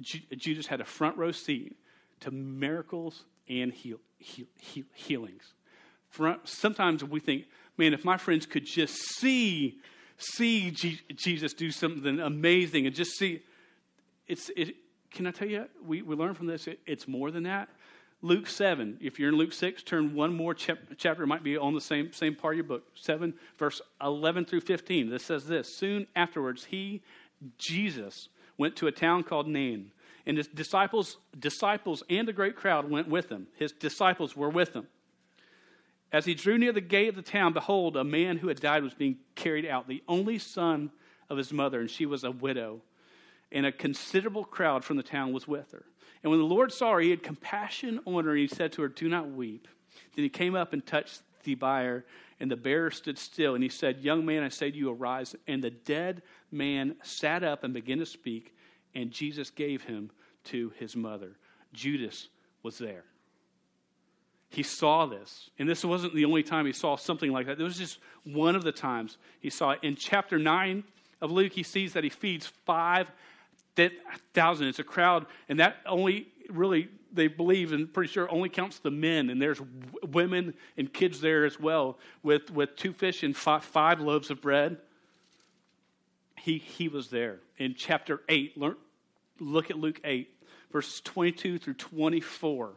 Jesus 0.00 0.66
had 0.66 0.80
a 0.80 0.84
front 0.84 1.18
row 1.18 1.32
seat 1.32 1.76
to 2.20 2.30
miracles 2.30 3.24
and 3.48 3.72
heal, 3.72 3.98
heal, 4.18 4.46
heal, 4.56 4.84
healings. 4.94 5.52
Front, 6.08 6.46
sometimes 6.48 7.02
we 7.02 7.20
think, 7.20 7.46
man, 7.76 7.92
if 7.92 8.04
my 8.04 8.16
friends 8.16 8.46
could 8.46 8.64
just 8.64 8.94
see 9.18 9.80
see 10.22 10.70
Jesus 10.70 11.52
do 11.52 11.70
something 11.70 12.20
amazing 12.20 12.86
and 12.86 12.94
just 12.94 13.12
see, 13.18 13.42
it's, 14.26 14.50
it, 14.56 14.76
can 15.10 15.26
I 15.26 15.30
tell 15.30 15.48
you, 15.48 15.66
we, 15.84 16.02
we 16.02 16.14
learn 16.14 16.34
from 16.34 16.46
this, 16.46 16.66
it, 16.66 16.80
it's 16.86 17.08
more 17.08 17.30
than 17.30 17.42
that. 17.44 17.68
Luke 18.24 18.46
7, 18.46 18.98
if 19.00 19.18
you're 19.18 19.30
in 19.30 19.36
Luke 19.36 19.52
6, 19.52 19.82
turn 19.82 20.14
one 20.14 20.32
more 20.32 20.54
chap- 20.54 20.78
chapter, 20.96 21.24
it 21.24 21.26
might 21.26 21.42
be 21.42 21.56
on 21.56 21.74
the 21.74 21.80
same, 21.80 22.12
same 22.12 22.36
part 22.36 22.54
of 22.54 22.58
your 22.58 22.64
book. 22.64 22.84
7, 22.94 23.34
verse 23.58 23.82
11 24.00 24.44
through 24.44 24.60
15. 24.60 25.10
This 25.10 25.24
says 25.24 25.46
this 25.46 25.74
Soon 25.74 26.06
afterwards, 26.14 26.64
he, 26.64 27.02
Jesus, 27.58 28.28
went 28.56 28.76
to 28.76 28.86
a 28.86 28.92
town 28.92 29.24
called 29.24 29.48
Nain, 29.48 29.90
and 30.24 30.36
his 30.36 30.46
disciples, 30.46 31.18
disciples 31.36 32.04
and 32.08 32.28
a 32.28 32.32
great 32.32 32.54
crowd 32.54 32.88
went 32.88 33.08
with 33.08 33.28
him. 33.28 33.48
His 33.56 33.72
disciples 33.72 34.36
were 34.36 34.50
with 34.50 34.72
him. 34.72 34.86
As 36.12 36.24
he 36.24 36.34
drew 36.34 36.58
near 36.58 36.72
the 36.72 36.80
gate 36.80 37.08
of 37.08 37.16
the 37.16 37.22
town, 37.22 37.54
behold, 37.54 37.96
a 37.96 38.04
man 38.04 38.36
who 38.36 38.46
had 38.48 38.60
died 38.60 38.84
was 38.84 38.94
being 38.94 39.16
carried 39.34 39.66
out, 39.66 39.88
the 39.88 40.02
only 40.06 40.38
son 40.38 40.92
of 41.28 41.38
his 41.38 41.52
mother, 41.52 41.80
and 41.80 41.90
she 41.90 42.06
was 42.06 42.22
a 42.22 42.30
widow. 42.30 42.82
And 43.50 43.66
a 43.66 43.72
considerable 43.72 44.44
crowd 44.44 44.84
from 44.84 44.96
the 44.96 45.02
town 45.02 45.32
was 45.32 45.48
with 45.48 45.72
her. 45.72 45.84
And 46.22 46.30
when 46.30 46.40
the 46.40 46.46
Lord 46.46 46.72
saw 46.72 46.92
her, 46.92 47.00
he 47.00 47.10
had 47.10 47.22
compassion 47.22 48.00
on 48.04 48.24
her, 48.24 48.30
and 48.30 48.38
he 48.38 48.46
said 48.46 48.72
to 48.72 48.82
her, 48.82 48.88
Do 48.88 49.08
not 49.08 49.30
weep. 49.30 49.66
Then 50.14 50.22
he 50.22 50.28
came 50.28 50.54
up 50.54 50.72
and 50.72 50.84
touched 50.84 51.22
the 51.44 51.54
bier, 51.54 52.04
and 52.38 52.50
the 52.50 52.56
bearer 52.56 52.90
stood 52.90 53.18
still. 53.18 53.54
And 53.54 53.62
he 53.62 53.68
said, 53.68 54.00
Young 54.00 54.24
man, 54.24 54.42
I 54.42 54.48
say 54.48 54.70
to 54.70 54.76
you, 54.76 54.90
arise. 54.90 55.34
And 55.46 55.62
the 55.62 55.70
dead 55.70 56.22
man 56.50 56.96
sat 57.02 57.42
up 57.42 57.64
and 57.64 57.74
began 57.74 57.98
to 57.98 58.06
speak, 58.06 58.54
and 58.94 59.10
Jesus 59.10 59.50
gave 59.50 59.82
him 59.82 60.10
to 60.44 60.72
his 60.78 60.94
mother. 60.94 61.36
Judas 61.72 62.28
was 62.62 62.78
there. 62.78 63.04
He 64.50 64.62
saw 64.62 65.06
this. 65.06 65.50
And 65.58 65.68
this 65.68 65.84
wasn't 65.84 66.14
the 66.14 66.26
only 66.26 66.42
time 66.42 66.66
he 66.66 66.72
saw 66.72 66.96
something 66.96 67.32
like 67.32 67.46
that. 67.46 67.58
It 67.58 67.64
was 67.64 67.78
just 67.78 67.98
one 68.24 68.54
of 68.54 68.62
the 68.62 68.72
times 68.72 69.16
he 69.40 69.50
saw 69.50 69.70
it. 69.70 69.80
In 69.82 69.96
chapter 69.96 70.38
9 70.38 70.84
of 71.22 71.32
Luke, 71.32 71.52
he 71.52 71.62
sees 71.62 71.94
that 71.94 72.04
he 72.04 72.10
feeds 72.10 72.46
5,000. 72.66 73.12
It's 73.76 74.78
a 74.78 74.84
crowd, 74.84 75.26
and 75.48 75.60
that 75.60 75.76
only 75.86 76.28
really, 76.52 76.88
they 77.12 77.28
believe 77.28 77.72
and 77.72 77.92
pretty 77.92 78.12
sure 78.12 78.30
only 78.30 78.48
counts 78.48 78.78
the 78.78 78.90
men. 78.90 79.30
And 79.30 79.40
there's 79.40 79.60
women 80.02 80.54
and 80.76 80.92
kids 80.92 81.20
there 81.20 81.44
as 81.44 81.58
well 81.58 81.98
with, 82.22 82.50
with 82.50 82.76
two 82.76 82.92
fish 82.92 83.22
and 83.22 83.36
five, 83.36 83.64
five 83.64 84.00
loaves 84.00 84.30
of 84.30 84.40
bread. 84.40 84.78
He, 86.38 86.58
he 86.58 86.88
was 86.88 87.08
there. 87.08 87.38
In 87.58 87.74
chapter 87.76 88.22
8, 88.28 88.58
learn, 88.58 88.76
look 89.38 89.70
at 89.70 89.78
Luke 89.78 90.00
8, 90.04 90.28
verses 90.72 91.00
22 91.02 91.58
through 91.58 91.74
24. 91.74 92.72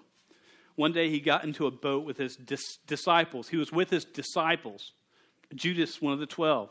One 0.75 0.91
day 0.91 1.09
he 1.09 1.19
got 1.19 1.43
into 1.43 1.67
a 1.67 1.71
boat 1.71 2.05
with 2.05 2.17
his 2.17 2.35
dis- 2.35 2.77
disciples. 2.85 3.47
He 3.47 3.57
was 3.57 3.71
with 3.71 3.89
his 3.89 4.05
disciples, 4.05 4.91
Judas, 5.53 6.01
one 6.01 6.11
of 6.11 6.19
the 6.19 6.25
twelve. 6.25 6.69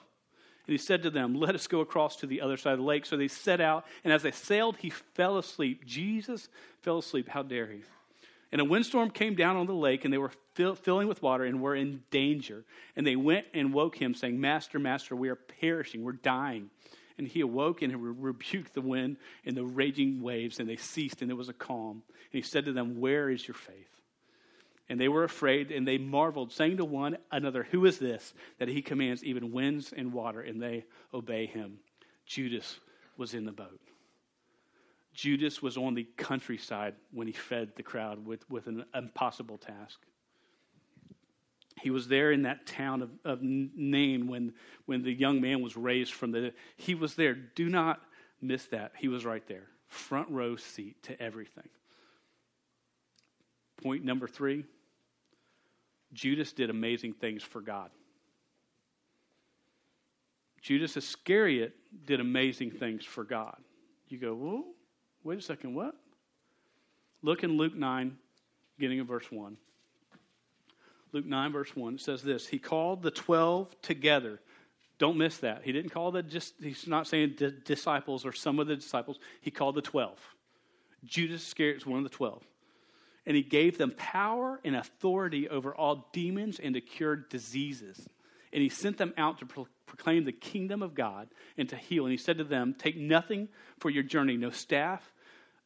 And 0.66 0.72
he 0.72 0.78
said 0.78 1.02
to 1.02 1.10
them, 1.10 1.34
Let 1.34 1.54
us 1.54 1.66
go 1.66 1.80
across 1.80 2.16
to 2.16 2.26
the 2.26 2.40
other 2.40 2.56
side 2.56 2.72
of 2.72 2.78
the 2.78 2.84
lake. 2.84 3.06
So 3.06 3.16
they 3.16 3.28
set 3.28 3.60
out, 3.60 3.84
and 4.02 4.12
as 4.12 4.22
they 4.22 4.30
sailed, 4.30 4.76
he 4.78 4.90
fell 4.90 5.38
asleep. 5.38 5.84
Jesus 5.84 6.48
fell 6.82 6.98
asleep. 6.98 7.28
How 7.28 7.42
dare 7.42 7.66
he? 7.66 7.80
And 8.50 8.60
a 8.60 8.64
windstorm 8.64 9.10
came 9.10 9.34
down 9.34 9.56
on 9.56 9.66
the 9.66 9.74
lake, 9.74 10.04
and 10.04 10.12
they 10.12 10.18
were 10.18 10.30
fill, 10.54 10.74
filling 10.74 11.08
with 11.08 11.22
water 11.22 11.44
and 11.44 11.60
were 11.60 11.74
in 11.74 12.02
danger. 12.10 12.64
And 12.96 13.06
they 13.06 13.16
went 13.16 13.46
and 13.52 13.74
woke 13.74 13.96
him, 13.96 14.14
saying, 14.14 14.40
Master, 14.40 14.78
Master, 14.78 15.16
we 15.16 15.28
are 15.28 15.34
perishing, 15.34 16.02
we're 16.02 16.12
dying. 16.12 16.70
And 17.18 17.26
he 17.26 17.40
awoke 17.40 17.82
and 17.82 17.94
re- 17.96 18.14
rebuked 18.16 18.74
the 18.74 18.80
wind 18.80 19.16
and 19.44 19.56
the 19.56 19.64
raging 19.64 20.22
waves, 20.22 20.60
and 20.60 20.68
they 20.68 20.76
ceased, 20.76 21.20
and 21.20 21.28
there 21.28 21.36
was 21.36 21.48
a 21.48 21.54
calm. 21.54 22.02
And 22.08 22.32
he 22.32 22.42
said 22.42 22.64
to 22.66 22.72
them, 22.72 23.00
Where 23.00 23.28
is 23.28 23.46
your 23.46 23.54
faith? 23.54 23.93
And 24.88 25.00
they 25.00 25.08
were 25.08 25.24
afraid, 25.24 25.70
and 25.70 25.88
they 25.88 25.96
marveled, 25.96 26.52
saying 26.52 26.76
to 26.76 26.84
one 26.84 27.16
another, 27.32 27.66
Who 27.70 27.86
is 27.86 27.98
this 27.98 28.34
that 28.58 28.68
he 28.68 28.82
commands 28.82 29.24
even 29.24 29.52
winds 29.52 29.92
and 29.96 30.12
water, 30.12 30.40
and 30.40 30.60
they 30.60 30.84
obey 31.12 31.46
him? 31.46 31.78
Judas 32.26 32.78
was 33.16 33.34
in 33.34 33.44
the 33.44 33.52
boat. 33.52 33.80
Judas 35.14 35.62
was 35.62 35.76
on 35.76 35.94
the 35.94 36.06
countryside 36.16 36.94
when 37.12 37.26
he 37.26 37.32
fed 37.32 37.72
the 37.76 37.82
crowd 37.82 38.26
with, 38.26 38.48
with 38.50 38.66
an 38.66 38.84
impossible 38.94 39.56
task. 39.56 40.00
He 41.80 41.90
was 41.90 42.08
there 42.08 42.32
in 42.32 42.42
that 42.42 42.66
town 42.66 43.02
of, 43.02 43.10
of 43.24 43.38
Nain 43.42 44.26
when, 44.26 44.54
when 44.86 45.02
the 45.02 45.12
young 45.12 45.40
man 45.40 45.60
was 45.60 45.76
raised 45.76 46.12
from 46.12 46.30
the. 46.30 46.52
He 46.76 46.94
was 46.94 47.14
there. 47.14 47.34
Do 47.34 47.68
not 47.68 48.00
miss 48.40 48.66
that. 48.66 48.92
He 48.98 49.08
was 49.08 49.24
right 49.24 49.46
there. 49.46 49.68
Front 49.88 50.30
row 50.30 50.56
seat 50.56 51.02
to 51.04 51.20
everything. 51.20 51.68
Point 53.84 54.02
number 54.02 54.26
three 54.26 54.64
Judas 56.14 56.52
did 56.52 56.70
amazing 56.70 57.12
things 57.12 57.42
for 57.42 57.60
God. 57.60 57.90
Judas 60.62 60.96
Iscariot 60.96 61.74
did 62.06 62.20
amazing 62.20 62.70
things 62.70 63.04
for 63.04 63.24
God. 63.24 63.56
You 64.08 64.16
go, 64.16 64.34
whoa, 64.34 64.64
wait 65.22 65.38
a 65.38 65.42
second, 65.42 65.74
what? 65.74 65.94
Look 67.20 67.44
in 67.44 67.58
Luke 67.58 67.74
9, 67.74 68.16
beginning 68.78 69.00
of 69.00 69.06
verse 69.06 69.30
1. 69.30 69.56
Luke 71.12 71.26
9, 71.26 71.52
verse 71.52 71.76
1, 71.76 71.98
says 71.98 72.22
this 72.22 72.46
He 72.46 72.58
called 72.58 73.02
the 73.02 73.10
12 73.10 73.82
together. 73.82 74.40
Don't 74.96 75.18
miss 75.18 75.38
that. 75.38 75.62
He 75.64 75.72
didn't 75.72 75.90
call 75.90 76.12
the, 76.12 76.22
just, 76.22 76.54
he's 76.62 76.86
not 76.86 77.06
saying 77.06 77.36
disciples 77.64 78.24
or 78.24 78.32
some 78.32 78.58
of 78.60 78.66
the 78.66 78.76
disciples. 78.76 79.18
He 79.42 79.50
called 79.50 79.74
the 79.74 79.82
12. 79.82 80.16
Judas 81.04 81.42
Iscariot 81.42 81.78
is 81.78 81.86
one 81.86 81.98
of 81.98 82.04
the 82.04 82.16
12 82.16 82.42
and 83.26 83.36
he 83.36 83.42
gave 83.42 83.78
them 83.78 83.92
power 83.96 84.60
and 84.64 84.76
authority 84.76 85.48
over 85.48 85.74
all 85.74 86.08
demons 86.12 86.58
and 86.58 86.74
to 86.74 86.80
cure 86.80 87.16
diseases. 87.16 88.08
And 88.52 88.62
he 88.62 88.68
sent 88.68 88.98
them 88.98 89.14
out 89.16 89.38
to 89.38 89.46
pro- 89.46 89.68
proclaim 89.86 90.24
the 90.24 90.32
kingdom 90.32 90.82
of 90.82 90.94
God 90.94 91.28
and 91.56 91.68
to 91.70 91.76
heal. 91.76 92.04
And 92.04 92.12
he 92.12 92.18
said 92.18 92.38
to 92.38 92.44
them, 92.44 92.74
Take 92.78 92.96
nothing 92.96 93.48
for 93.78 93.90
your 93.90 94.02
journey 94.02 94.36
no 94.36 94.50
staff, 94.50 95.12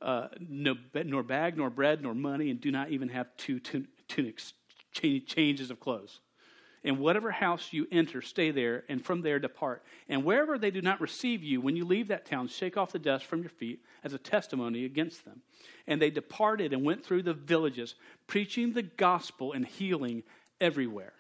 uh, 0.01 0.29
no, 0.41 0.77
nor 1.05 1.23
bag, 1.23 1.57
nor 1.57 1.71
bread, 1.71 2.03
nor 2.03 2.15
money, 2.15 2.51
and 2.51 2.61
do 2.61 2.71
not 2.71 2.91
even 2.91 3.09
have 3.09 3.27
two 3.37 3.61
tunics, 4.09 4.55
changes 4.93 5.71
of 5.71 5.81
clothes. 5.81 6.21
In 6.85 6.99
whatever 6.99 7.31
house 7.31 7.73
you 7.73 7.87
enter, 7.91 8.23
stay 8.23 8.51
there, 8.51 8.85
and 8.89 9.05
from 9.05 9.23
there 9.23 9.39
depart. 9.39 9.83
And 10.09 10.25
wherever 10.25 10.59
they 10.59 10.71
do 10.71 10.81
not 10.81 11.01
receive 11.01 11.43
you, 11.43 11.61
when 11.61 11.77
you 11.77 11.85
leave 11.85 12.09
that 12.09 12.25
town, 12.25 12.49
shake 12.49 12.77
off 12.77 12.93
the 12.93 12.99
dust 12.99 13.25
from 13.27 13.41
your 13.41 13.51
feet 13.51 13.83
as 14.05 14.13
a 14.13 14.19
testimony 14.19 14.85
against 14.85 15.25
them. 15.25 15.43
And 15.87 16.01
they 16.01 16.11
departed 16.11 16.73
and 16.73 16.85
went 16.85 17.05
through 17.05 17.23
the 17.23 17.35
villages, 17.35 17.95
preaching 18.27 18.73
the 18.73 18.83
gospel 18.83 19.53
and 19.53 19.67
healing 19.67 20.23
everywhere. 20.61 21.13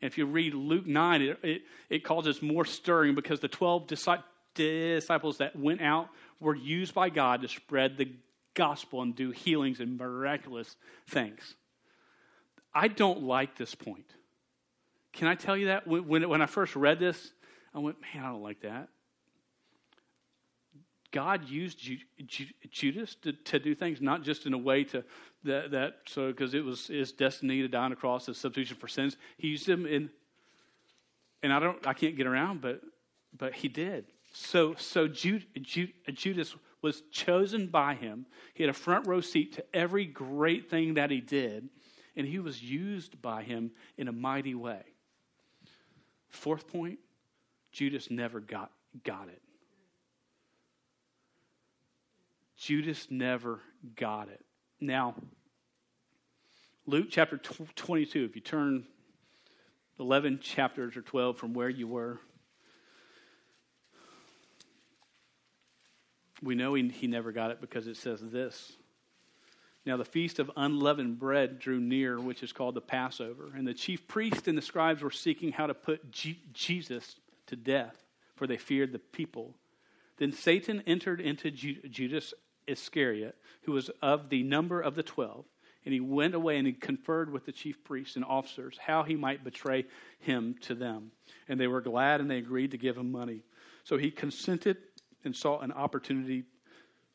And 0.00 0.10
if 0.10 0.18
you 0.18 0.26
read 0.26 0.54
Luke 0.54 0.86
9, 0.86 1.22
it, 1.22 1.38
it, 1.42 1.62
it 1.88 2.04
causes 2.04 2.42
more 2.42 2.64
stirring 2.64 3.14
because 3.14 3.40
the 3.40 3.48
12 3.48 3.86
disciples 4.54 5.38
that 5.38 5.56
went 5.56 5.80
out 5.80 6.08
were 6.40 6.56
used 6.56 6.94
by 6.94 7.08
God 7.10 7.42
to 7.42 7.48
spread 7.48 7.96
the 7.96 8.12
gospel 8.54 9.02
and 9.02 9.14
do 9.14 9.30
healings 9.30 9.80
and 9.80 9.98
miraculous 9.98 10.76
things. 11.08 11.54
I 12.74 12.88
don't 12.88 13.22
like 13.22 13.56
this 13.56 13.74
point. 13.74 14.06
Can 15.12 15.28
I 15.28 15.34
tell 15.34 15.56
you 15.56 15.66
that? 15.66 15.86
When, 15.86 16.28
when 16.28 16.42
I 16.42 16.46
first 16.46 16.74
read 16.74 16.98
this, 16.98 17.32
I 17.74 17.78
went, 17.78 17.98
man, 18.00 18.24
I 18.24 18.28
don't 18.28 18.42
like 18.42 18.62
that. 18.62 18.88
God 21.12 21.46
used 21.48 21.78
Ju- 21.78 21.98
Ju- 22.26 22.46
Judas 22.70 23.14
to, 23.16 23.32
to 23.32 23.58
do 23.58 23.74
things, 23.74 24.00
not 24.00 24.22
just 24.22 24.46
in 24.46 24.54
a 24.54 24.58
way 24.58 24.84
to 24.84 25.04
that, 25.44 25.70
that 25.72 25.96
so 26.06 26.28
because 26.28 26.54
it 26.54 26.64
was 26.64 26.86
his 26.86 27.12
destiny 27.12 27.60
to 27.60 27.68
die 27.68 27.84
on 27.84 27.92
a 27.92 27.96
cross 27.96 28.28
as 28.28 28.38
substitution 28.38 28.78
for 28.78 28.88
sins. 28.88 29.16
He 29.36 29.48
used 29.48 29.68
him 29.68 29.86
in, 29.86 30.08
and 31.42 31.52
I 31.52 31.60
don't, 31.60 31.86
I 31.86 31.92
can't 31.92 32.16
get 32.16 32.26
around, 32.26 32.62
but 32.62 32.80
but 33.36 33.52
he 33.52 33.68
did. 33.68 34.06
So 34.32 34.74
so 34.78 35.06
Judas 35.06 36.56
was 36.80 37.02
chosen 37.12 37.66
by 37.66 37.94
him. 37.94 38.24
He 38.54 38.62
had 38.62 38.70
a 38.70 38.74
front 38.74 39.06
row 39.06 39.20
seat 39.20 39.52
to 39.54 39.64
every 39.74 40.06
great 40.06 40.70
thing 40.70 40.94
that 40.94 41.10
he 41.10 41.20
did, 41.20 41.68
and 42.16 42.26
he 42.26 42.38
was 42.38 42.62
used 42.62 43.20
by 43.20 43.42
him 43.42 43.70
in 43.98 44.08
a 44.08 44.12
mighty 44.12 44.54
way. 44.54 44.82
Fourth 46.32 46.66
point, 46.66 46.98
Judas 47.70 48.10
never 48.10 48.40
got 48.40 48.70
got 49.04 49.28
it. 49.28 49.40
Judas 52.56 53.06
never 53.10 53.60
got 53.96 54.28
it. 54.28 54.44
Now, 54.80 55.14
Luke 56.86 57.06
chapter 57.10 57.38
22, 57.38 58.24
if 58.24 58.34
you 58.34 58.40
turn 58.40 58.84
11 59.98 60.40
chapters 60.40 60.96
or 60.96 61.02
12 61.02 61.38
from 61.38 61.54
where 61.54 61.68
you 61.68 61.86
were, 61.86 62.18
we 66.42 66.54
know 66.54 66.74
he, 66.74 66.88
he 66.88 67.06
never 67.06 67.32
got 67.32 67.50
it 67.50 67.60
because 67.60 67.86
it 67.86 67.96
says 67.96 68.20
this. 68.20 68.72
Now, 69.84 69.96
the 69.96 70.04
feast 70.04 70.38
of 70.38 70.50
unleavened 70.56 71.18
bread 71.18 71.58
drew 71.58 71.80
near, 71.80 72.20
which 72.20 72.42
is 72.44 72.52
called 72.52 72.76
the 72.76 72.80
Passover. 72.80 73.50
And 73.56 73.66
the 73.66 73.74
chief 73.74 74.06
priests 74.06 74.46
and 74.46 74.56
the 74.56 74.62
scribes 74.62 75.02
were 75.02 75.10
seeking 75.10 75.50
how 75.50 75.66
to 75.66 75.74
put 75.74 76.12
G- 76.12 76.40
Jesus 76.52 77.16
to 77.46 77.56
death, 77.56 77.96
for 78.36 78.46
they 78.46 78.58
feared 78.58 78.92
the 78.92 79.00
people. 79.00 79.56
Then 80.18 80.32
Satan 80.32 80.84
entered 80.86 81.20
into 81.20 81.50
Ju- 81.50 81.80
Judas 81.90 82.32
Iscariot, 82.68 83.36
who 83.62 83.72
was 83.72 83.90
of 84.00 84.28
the 84.28 84.44
number 84.44 84.80
of 84.80 84.94
the 84.94 85.02
twelve. 85.02 85.46
And 85.84 85.92
he 85.92 85.98
went 85.98 86.36
away 86.36 86.58
and 86.58 86.66
he 86.66 86.74
conferred 86.74 87.32
with 87.32 87.44
the 87.44 87.50
chief 87.50 87.82
priests 87.82 88.14
and 88.14 88.24
officers 88.24 88.78
how 88.78 89.02
he 89.02 89.16
might 89.16 89.42
betray 89.42 89.86
him 90.20 90.54
to 90.60 90.76
them. 90.76 91.10
And 91.48 91.58
they 91.58 91.66
were 91.66 91.80
glad 91.80 92.20
and 92.20 92.30
they 92.30 92.38
agreed 92.38 92.70
to 92.70 92.78
give 92.78 92.96
him 92.96 93.10
money. 93.10 93.42
So 93.82 93.96
he 93.96 94.12
consented 94.12 94.76
and 95.24 95.34
saw 95.34 95.58
an 95.58 95.72
opportunity 95.72 96.44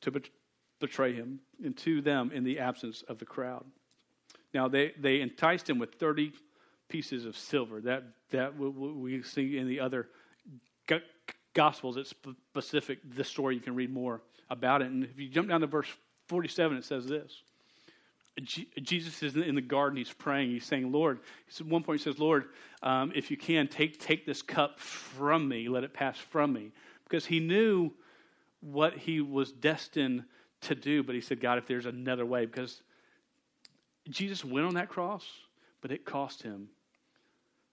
to 0.01 0.12
betray 0.12 0.32
him 0.80 1.40
and 1.63 1.76
to 1.78 2.02
them 2.02 2.32
in 2.34 2.44
the 2.44 2.60
absence 2.60 3.04
of 3.08 3.18
the 3.18 3.26
crowd. 3.26 3.66
Now 4.54 4.68
they, 4.68 4.94
they 5.00 5.22
enticed 5.22 5.70
him 5.70 5.80
with 5.80 5.96
30 5.96 6.34
pieces 6.90 7.26
of 7.26 7.38
silver. 7.38 7.82
That, 7.82 8.04
that 8.32 8.58
we 8.58 9.22
see 9.24 9.58
in 9.58 9.68
the 9.68 9.80
other 9.80 10.08
gospels. 11.54 11.98
It's 11.98 12.13
specific, 12.52 13.00
this 13.04 13.28
story, 13.28 13.56
you 13.56 13.62
can 13.62 13.76
read 13.76 13.92
more 13.92 14.22
about 14.50 14.82
it. 14.82 14.92
And 14.92 15.04
if 15.04 15.20
you 15.20 15.28
jump 15.28 15.50
down 15.50 15.62
to 15.62 15.68
verse 15.68 15.88
47, 16.28 16.78
it 16.78 16.86
says 16.86 17.08
this. 17.08 17.42
Jesus 18.84 19.24
is 19.24 19.36
in 19.36 19.56
the 19.56 19.62
garden. 19.62 19.98
He's 19.98 20.13
praying. 20.13 20.52
He's 20.52 20.63
saying, 20.63 20.92
"Lord." 20.92 21.22
At 21.60 21.66
one 21.66 21.82
point, 21.82 22.00
he 22.00 22.04
says, 22.04 22.20
"Lord, 22.20 22.50
um, 22.84 23.12
if 23.16 23.32
you 23.32 23.38
can, 23.38 23.68
take 23.68 24.00
take 24.00 24.28
this 24.28 24.44
cup 24.44 24.80
from 24.80 25.48
me. 25.48 25.68
Let 25.68 25.84
it 25.84 25.92
pass 25.92 26.20
from 26.20 26.54
me," 26.54 26.72
because 27.06 27.26
he 27.26 27.40
knew 27.40 27.92
what 28.62 28.96
he 28.96 29.22
was 29.22 29.52
destined 29.52 30.24
to 30.62 30.76
do. 30.76 31.04
But 31.04 31.15
he 31.15 31.22
said, 31.22 31.39
"God, 31.39 31.58
if 31.58 31.67
there's 31.67 31.86
another 31.86 32.26
way," 32.26 32.46
because 32.46 32.82
Jesus 34.10 34.43
went 34.43 34.65
on 34.65 34.76
that 34.76 34.89
cross, 34.89 35.26
but 35.82 35.91
it 35.91 36.06
cost 36.06 36.43
him 36.43 36.70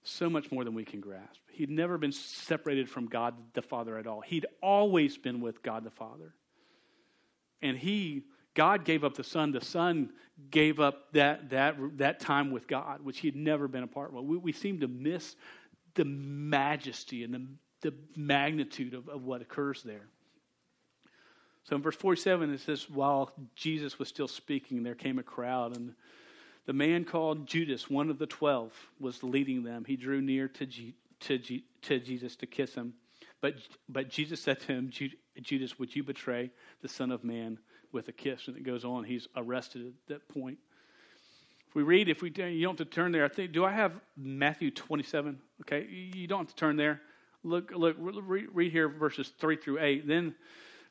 so 0.03 0.29
much 0.29 0.53
more 0.53 0.64
than 0.64 0.75
we 0.75 0.85
can 0.85 1.01
grasp. 1.01 1.40
He'd 1.51 1.70
never 1.70 1.97
been 1.97 2.12
separated 2.12 2.90
from 2.90 3.07
God 3.07 3.35
the 3.55 3.62
Father 3.62 3.97
at 3.97 4.07
all. 4.07 4.20
He'd 4.20 4.47
always 4.62 5.16
been 5.16 5.40
with 5.40 5.62
God 5.62 5.85
the 5.85 5.90
Father 5.90 6.35
and 7.64 7.79
he 7.79 8.23
God 8.55 8.85
gave 8.85 9.03
up 9.03 9.14
the 9.14 9.25
Son. 9.25 9.51
The 9.51 9.64
Son 9.64 10.11
gave 10.51 10.79
up 10.79 11.12
that 11.12 11.51
that 11.51 11.77
that 11.99 12.20
time 12.20 12.53
with 12.53 12.68
God, 12.68 13.01
which 13.03 13.18
he 13.18 13.27
had 13.29 13.35
never 13.35 13.66
been 13.66 13.83
a 13.83 13.88
part 13.88 14.14
of. 14.14 14.25
We, 14.25 14.37
we 14.37 14.53
seem 14.53 14.79
to 14.81 14.87
miss 14.87 15.35
the 15.94 16.05
majesty 16.05 17.25
and 17.25 17.35
the, 17.35 17.47
the 17.81 17.94
magnitude 18.16 18.94
of, 18.94 19.09
of 19.09 19.25
what 19.25 19.40
occurs 19.40 19.83
there. 19.83 20.09
So 21.64 21.77
in 21.77 21.83
verse 21.83 21.96
47, 21.96 22.53
it 22.53 22.61
says, 22.61 22.88
While 22.90 23.33
Jesus 23.55 23.98
was 23.98 24.09
still 24.09 24.29
speaking, 24.29 24.83
there 24.83 24.94
came 24.94 25.18
a 25.18 25.22
crowd, 25.22 25.77
and 25.77 25.94
the 26.66 26.72
man 26.72 27.05
called 27.05 27.46
Judas, 27.46 27.90
one 27.90 28.11
of 28.11 28.18
the 28.18 28.27
twelve, 28.27 28.72
was 29.00 29.22
leading 29.22 29.64
them. 29.64 29.85
He 29.87 29.96
drew 29.96 30.20
near 30.20 30.48
to, 30.48 30.66
G, 30.66 30.94
to, 31.20 31.38
G, 31.38 31.64
to 31.83 31.98
Jesus 31.98 32.37
to 32.37 32.46
kiss 32.46 32.74
him. 32.74 32.94
But, 33.40 33.57
but 33.88 34.09
Jesus 34.09 34.40
said 34.40 34.61
to 34.61 34.66
him, 34.66 34.90
Judas, 35.42 35.79
would 35.79 35.94
you 35.94 36.03
betray 36.03 36.50
the 36.81 36.88
Son 36.88 37.11
of 37.11 37.24
Man 37.24 37.59
with 37.92 38.09
a 38.09 38.12
kiss? 38.12 38.48
And 38.48 38.57
it 38.57 38.62
goes 38.62 38.85
on. 38.85 39.05
He's 39.05 39.29
arrested 39.37 39.87
at 39.87 39.92
that 40.09 40.29
point. 40.29 40.59
If 41.68 41.74
we 41.74 41.83
read, 41.83 42.09
if 42.09 42.22
we 42.22 42.29
you 42.29 42.62
don't 42.62 42.79
have 42.79 42.88
to 42.88 42.94
turn 42.94 43.11
there. 43.12 43.24
I 43.24 43.29
think. 43.29 43.53
Do 43.53 43.64
I 43.64 43.72
have 43.72 44.00
Matthew 44.16 44.70
27? 44.70 45.38
Okay, 45.62 45.87
you 45.88 46.27
don't 46.27 46.40
have 46.40 46.48
to 46.48 46.55
turn 46.55 46.77
there. 46.77 47.00
Look, 47.42 47.72
look. 47.74 47.96
Read, 47.98 48.46
read 48.53 48.70
here 48.70 48.88
verses 48.88 49.33
three 49.40 49.57
through 49.57 49.81
eight. 49.81 50.07
Then 50.07 50.37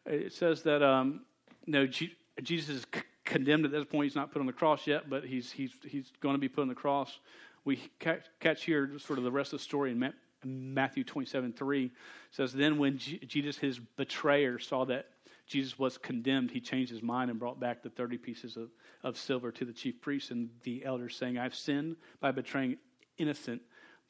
it 0.06 0.34
says 0.34 0.64
that 0.64 0.84
um, 0.84 1.22
no, 1.66 1.88
Jesus 1.88 2.70
is 2.70 2.86
condemned 3.26 3.66
at 3.66 3.72
this 3.72 3.86
point. 3.86 4.06
He's 4.06 4.16
not 4.16 4.32
put 4.32 4.40
on 4.40 4.46
the 4.46 4.54
cross 4.54 4.86
yet, 4.88 5.10
but 5.10 5.24
he's 5.24 5.52
he's 5.52 5.72
he's 5.84 6.12
going 6.22 6.36
to 6.36 6.40
be 6.40 6.50
put 6.50 6.62
on 6.62 6.68
the 6.68 6.76
cross. 6.76 7.20
We 7.66 7.78
catch, 8.00 8.26
catch 8.40 8.66
here 8.66 8.92
sort 9.00 9.20
of 9.20 9.24
the 9.24 9.32
rest 9.32 9.54
of 9.54 9.60
the 9.60 9.64
story 9.64 9.92
in 9.92 10.14
Matthew 10.46 11.04
27 11.04 11.54
3 11.54 11.92
says, 12.32 12.54
Then 12.54 12.78
when 12.78 12.98
Jesus, 12.98 13.58
his 13.58 13.80
betrayer, 13.80 14.60
saw 14.60 14.86
that 14.86 15.08
Jesus 15.48 15.78
was 15.78 15.98
condemned, 15.98 16.52
he 16.52 16.60
changed 16.60 16.92
his 16.92 17.02
mind 17.02 17.30
and 17.30 17.40
brought 17.40 17.60
back 17.60 17.84
the 17.84 17.90
30 17.90 18.18
pieces 18.18 18.58
of, 18.58 18.70
of 19.04 19.18
silver 19.18 19.52
to 19.52 19.66
the 19.66 19.74
chief 19.74 20.02
priests 20.02 20.32
and 20.32 20.50
the 20.64 20.84
elders, 20.86 21.16
saying, 21.16 21.38
I've 21.38 21.56
sinned 21.56 21.96
by 22.20 22.32
betraying 22.32 22.78
innocent 23.18 23.62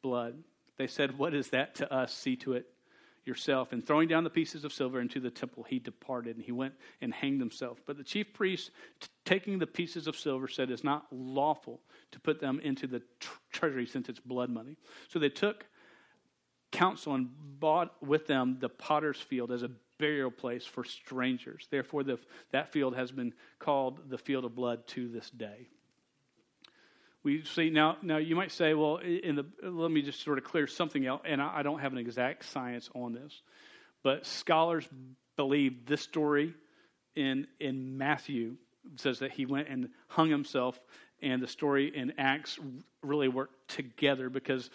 blood. 0.02 0.36
They 0.78 0.88
said, 0.88 1.18
What 1.18 1.34
is 1.34 1.50
that 1.50 1.76
to 1.76 1.94
us? 1.94 2.14
See 2.14 2.36
to 2.38 2.54
it 2.54 2.68
yourself. 3.26 3.72
And 3.72 3.86
throwing 3.86 4.08
down 4.08 4.24
the 4.24 4.30
pieces 4.30 4.64
of 4.64 4.74
silver 4.74 5.00
into 5.00 5.20
the 5.20 5.30
temple, 5.30 5.64
he 5.64 5.80
departed 5.80 6.36
and 6.36 6.46
he 6.46 6.52
went 6.52 6.74
and 7.02 7.14
hanged 7.14 7.40
himself. 7.40 7.82
But 7.86 7.98
the 7.98 8.04
chief 8.04 8.34
priest, 8.34 8.72
t- 9.00 9.08
taking 9.26 9.60
the 9.60 9.68
pieces 9.68 10.08
of 10.08 10.18
silver, 10.18 10.48
said, 10.48 10.70
It's 10.70 10.84
not 10.84 11.06
lawful 11.12 11.82
to 12.12 12.20
put 12.20 12.40
them 12.40 12.60
into 12.62 12.88
the 12.88 13.02
tr- 13.20 13.38
treasury 13.52 13.86
since 13.86 14.10
it's 14.10 14.20
blood 14.20 14.50
money. 14.50 14.78
So 15.10 15.20
they 15.20 15.30
took 15.30 15.66
counsel 16.72 17.14
and 17.14 17.30
bought 17.60 18.02
with 18.02 18.28
them 18.28 18.58
the 18.60 18.70
potter's 18.70 19.20
field 19.20 19.52
as 19.52 19.64
a 19.64 19.72
burial 20.00 20.32
place 20.32 20.66
for 20.66 20.84
strangers. 20.84 21.68
Therefore, 21.70 22.04
the, 22.04 22.20
that 22.52 22.74
field 22.74 22.96
has 22.96 23.12
been 23.12 23.34
called 23.60 24.10
the 24.10 24.18
field 24.18 24.44
of 24.44 24.56
blood 24.56 24.86
to 24.88 25.08
this 25.08 25.30
day. 25.30 25.70
We 27.24 27.44
see 27.46 27.70
now. 27.70 27.98
Now 28.02 28.18
you 28.18 28.36
might 28.36 28.52
say, 28.52 28.74
"Well, 28.74 28.98
in 28.98 29.36
the 29.36 29.46
let 29.64 29.92
me 29.92 30.02
just 30.02 30.22
sort 30.22 30.38
of 30.38 30.44
clear 30.44 30.68
something 30.68 31.08
out." 31.08 31.22
And 31.26 31.42
I, 31.42 31.60
I 31.60 31.64
don't 31.64 31.80
have 31.80 31.94
an 31.94 31.98
exact 31.98 32.46
science 32.46 32.90
on 32.94 33.14
this, 33.14 33.42
but 34.04 34.26
scholars 34.26 34.88
believe 35.38 35.86
this 35.86 36.02
story 36.02 36.54
in 37.16 37.48
in 37.60 37.98
Matthew 37.98 38.58
says 38.98 39.20
that 39.20 39.32
he 39.32 39.46
went 39.46 39.70
and 39.70 39.90
hung 40.08 40.30
himself 40.30 40.80
and 41.24 41.42
the 41.42 41.48
story 41.48 41.96
in 41.96 42.14
Acts 42.18 42.60
really 43.02 43.30
work 43.30 43.50
together 43.68 44.30
because 44.30 44.70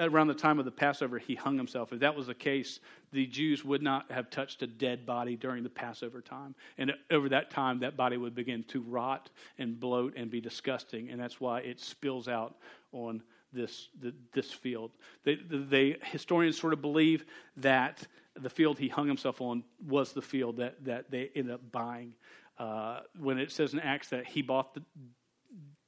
around 0.00 0.26
the 0.26 0.34
time 0.34 0.58
of 0.58 0.64
the 0.64 0.70
Passover, 0.70 1.18
he 1.18 1.34
hung 1.34 1.56
himself. 1.56 1.92
If 1.92 2.00
that 2.00 2.14
was 2.14 2.26
the 2.26 2.34
case, 2.34 2.80
the 3.12 3.26
Jews 3.26 3.64
would 3.64 3.82
not 3.82 4.10
have 4.10 4.28
touched 4.28 4.62
a 4.62 4.66
dead 4.66 5.06
body 5.06 5.36
during 5.36 5.62
the 5.62 5.70
Passover 5.70 6.20
time. 6.20 6.54
And 6.78 6.92
over 7.10 7.28
that 7.28 7.50
time, 7.50 7.78
that 7.80 7.96
body 7.96 8.16
would 8.16 8.34
begin 8.34 8.64
to 8.64 8.80
rot 8.82 9.30
and 9.58 9.78
bloat 9.78 10.14
and 10.16 10.30
be 10.30 10.40
disgusting. 10.40 11.10
And 11.10 11.20
that's 11.20 11.40
why 11.40 11.60
it 11.60 11.80
spills 11.80 12.28
out 12.28 12.56
on 12.92 13.22
this, 13.52 13.88
this 14.32 14.52
field. 14.52 14.90
They, 15.24 15.96
historians 16.02 16.60
sort 16.60 16.72
of 16.72 16.82
believe 16.82 17.24
that 17.58 18.06
the 18.34 18.50
field 18.50 18.78
he 18.78 18.88
hung 18.88 19.06
himself 19.06 19.40
on 19.40 19.62
was 19.86 20.12
the 20.12 20.22
field 20.22 20.56
that, 20.56 20.84
that 20.84 21.10
they 21.10 21.30
ended 21.36 21.54
up 21.54 21.60
buying. 21.70 22.14
Uh, 22.58 23.00
when 23.18 23.38
it 23.38 23.50
says 23.50 23.72
in 23.72 23.80
Acts 23.80 24.08
that 24.10 24.26
he 24.26 24.42
bought 24.42 24.74
the, 24.74 24.82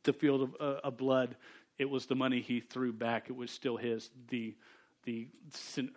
the 0.07 0.13
field 0.13 0.43
of, 0.43 0.57
uh, 0.59 0.81
of 0.83 0.97
blood, 0.97 1.37
it 1.79 1.91
was 1.91 2.07
the 2.07 2.15
money 2.15 2.41
he 2.41 2.61
threw 2.61 2.93
back. 2.93 3.29
It 3.29 3.37
was 3.37 3.51
still 3.51 3.77
his. 3.77 4.11
The 4.29 4.55
the 5.05 5.29
syn- 5.53 5.93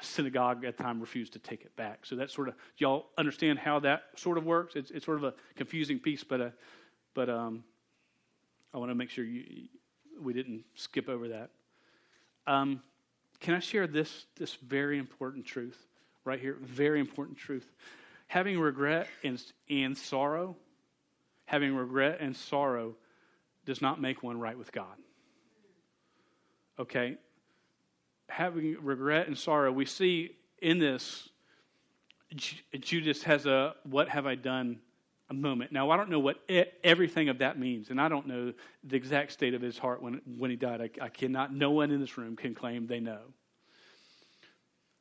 synagogue 0.00 0.64
at 0.64 0.76
the 0.76 0.82
time 0.84 1.00
refused 1.00 1.32
to 1.32 1.40
take 1.40 1.62
it 1.62 1.74
back. 1.74 2.06
So 2.06 2.14
that 2.16 2.30
sort 2.30 2.48
of 2.48 2.54
y'all 2.78 3.06
understand 3.18 3.58
how 3.58 3.80
that 3.80 4.04
sort 4.14 4.38
of 4.38 4.44
works. 4.44 4.76
It's, 4.76 4.90
it's 4.92 5.04
sort 5.04 5.18
of 5.18 5.24
a 5.24 5.34
confusing 5.56 5.98
piece, 5.98 6.22
but 6.22 6.40
uh, 6.40 6.50
but 7.12 7.28
um, 7.28 7.64
I 8.72 8.78
want 8.78 8.90
to 8.90 8.94
make 8.94 9.10
sure 9.10 9.24
you, 9.24 9.68
we 10.22 10.32
didn't 10.32 10.64
skip 10.74 11.08
over 11.08 11.28
that. 11.28 11.50
Um, 12.46 12.82
can 13.40 13.54
I 13.54 13.58
share 13.58 13.86
this 13.86 14.26
this 14.36 14.54
very 14.56 14.98
important 14.98 15.44
truth 15.44 15.78
right 16.24 16.38
here? 16.38 16.56
Very 16.60 17.00
important 17.00 17.38
truth. 17.38 17.68
Having 18.28 18.60
regret 18.60 19.08
and, 19.24 19.42
and 19.68 19.98
sorrow, 19.98 20.56
having 21.46 21.74
regret 21.74 22.18
and 22.20 22.36
sorrow 22.36 22.94
does 23.66 23.82
not 23.82 24.00
make 24.00 24.22
one 24.22 24.38
right 24.38 24.58
with 24.58 24.72
God. 24.72 24.96
Okay? 26.78 27.16
Having 28.28 28.76
regret 28.82 29.26
and 29.26 29.36
sorrow, 29.36 29.70
we 29.72 29.84
see 29.84 30.36
in 30.60 30.78
this 30.78 31.28
Judas 32.78 33.24
has 33.24 33.46
a 33.46 33.74
what 33.84 34.08
have 34.08 34.26
I 34.26 34.36
done 34.36 34.78
a 35.30 35.34
moment. 35.34 35.72
Now, 35.72 35.90
I 35.90 35.96
don't 35.96 36.10
know 36.10 36.20
what 36.20 36.38
everything 36.82 37.28
of 37.28 37.38
that 37.38 37.58
means, 37.58 37.90
and 37.90 38.00
I 38.00 38.08
don't 38.08 38.26
know 38.26 38.52
the 38.84 38.96
exact 38.96 39.32
state 39.32 39.54
of 39.54 39.62
his 39.62 39.78
heart 39.78 40.02
when, 40.02 40.20
when 40.38 40.50
he 40.50 40.56
died. 40.56 40.80
I, 40.80 41.04
I 41.04 41.08
cannot, 41.08 41.54
no 41.54 41.70
one 41.70 41.90
in 41.90 42.00
this 42.00 42.18
room 42.18 42.36
can 42.36 42.54
claim 42.54 42.86
they 42.86 43.00
know. 43.00 43.20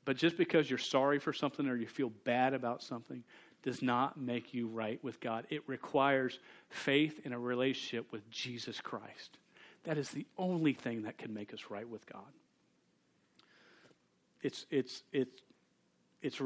But 0.06 0.18
just 0.18 0.38
because 0.38 0.70
you're 0.70 0.80
sorry 0.80 1.20
for 1.20 1.34
something 1.34 1.68
or 1.68 1.76
you 1.76 1.88
feel 1.88 2.12
bad 2.24 2.54
about 2.54 2.82
something 2.82 3.24
does 3.64 3.82
not 3.82 4.20
make 4.20 4.54
you 4.54 4.68
right 4.68 5.04
with 5.04 5.20
God. 5.20 5.46
It 5.50 5.68
requires 5.68 6.40
faith 6.70 7.20
in 7.26 7.34
a 7.34 7.40
relationship 7.40 8.12
with 8.12 8.30
Jesus 8.30 8.80
Christ. 8.80 9.38
That 9.84 9.98
is 9.98 10.10
the 10.10 10.26
only 10.38 10.74
thing 10.74 11.04
that 11.04 11.18
can 11.18 11.34
make 11.34 11.54
us 11.54 11.66
right 11.70 11.88
with 11.88 12.06
God. 12.06 12.22
It's, 14.42 14.66
it's, 14.70 15.04
it's, 15.12 15.42
it's 16.22 16.42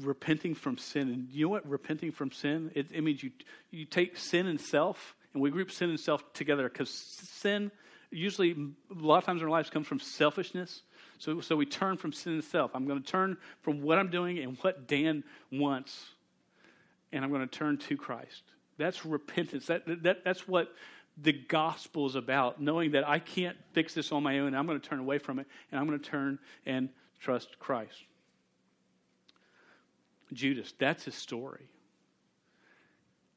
repenting 0.00 0.54
from 0.54 0.78
sin. 0.78 1.08
And 1.08 1.28
you 1.30 1.46
know 1.46 1.50
what 1.50 1.68
repenting 1.68 2.12
from 2.12 2.32
sin? 2.32 2.70
It, 2.74 2.88
it 2.92 3.02
means 3.02 3.22
you, 3.22 3.30
you 3.70 3.84
take 3.84 4.16
sin 4.16 4.46
and 4.46 4.60
self, 4.60 5.14
and 5.32 5.42
we 5.42 5.50
group 5.50 5.70
sin 5.70 5.90
and 5.90 6.00
self 6.00 6.32
together 6.32 6.68
because 6.68 6.90
sin 6.90 7.70
usually, 8.10 8.52
a 8.52 8.94
lot 8.94 9.18
of 9.18 9.24
times 9.24 9.40
in 9.40 9.46
our 9.46 9.50
lives, 9.50 9.70
comes 9.70 9.86
from 9.86 10.00
selfishness. 10.00 10.82
So, 11.18 11.40
so 11.40 11.56
we 11.56 11.66
turn 11.66 11.96
from 11.96 12.12
sin 12.12 12.34
and 12.34 12.44
self. 12.44 12.70
I'm 12.74 12.86
going 12.86 13.02
to 13.02 13.08
turn 13.08 13.36
from 13.62 13.82
what 13.82 13.98
I'm 13.98 14.10
doing 14.10 14.38
and 14.38 14.56
what 14.62 14.86
Dan 14.86 15.24
wants, 15.52 16.10
and 17.12 17.24
I'm 17.24 17.30
going 17.30 17.46
to 17.46 17.58
turn 17.58 17.78
to 17.78 17.96
Christ. 17.96 18.42
That's 18.76 19.04
repentance. 19.04 19.66
That, 19.66 20.02
that, 20.02 20.24
that's 20.24 20.46
what 20.46 20.72
the 21.20 21.32
gospel 21.32 22.06
is 22.06 22.14
about, 22.14 22.60
knowing 22.60 22.92
that 22.92 23.08
I 23.08 23.18
can't 23.18 23.56
fix 23.72 23.94
this 23.94 24.12
on 24.12 24.22
my 24.22 24.38
own. 24.38 24.54
I'm 24.54 24.66
going 24.66 24.80
to 24.80 24.88
turn 24.88 25.00
away 25.00 25.18
from 25.18 25.38
it, 25.38 25.46
and 25.70 25.80
I'm 25.80 25.86
going 25.86 25.98
to 25.98 26.04
turn 26.04 26.38
and 26.64 26.88
trust 27.20 27.58
Christ. 27.58 27.96
Judas, 30.32 30.72
that's 30.78 31.04
his 31.04 31.14
story. 31.14 31.68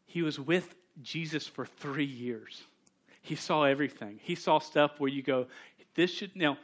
He 0.05 0.21
was 0.21 0.39
with 0.39 0.75
Jesus 1.01 1.47
for 1.47 1.65
three 1.65 2.05
years. 2.05 2.61
He 3.21 3.35
saw 3.35 3.63
everything. 3.63 4.19
He 4.21 4.35
saw 4.35 4.59
stuff 4.59 4.99
where 4.99 5.09
you 5.09 5.23
go, 5.23 5.47
this 5.95 6.11
should. 6.11 6.35
Now, 6.35 6.57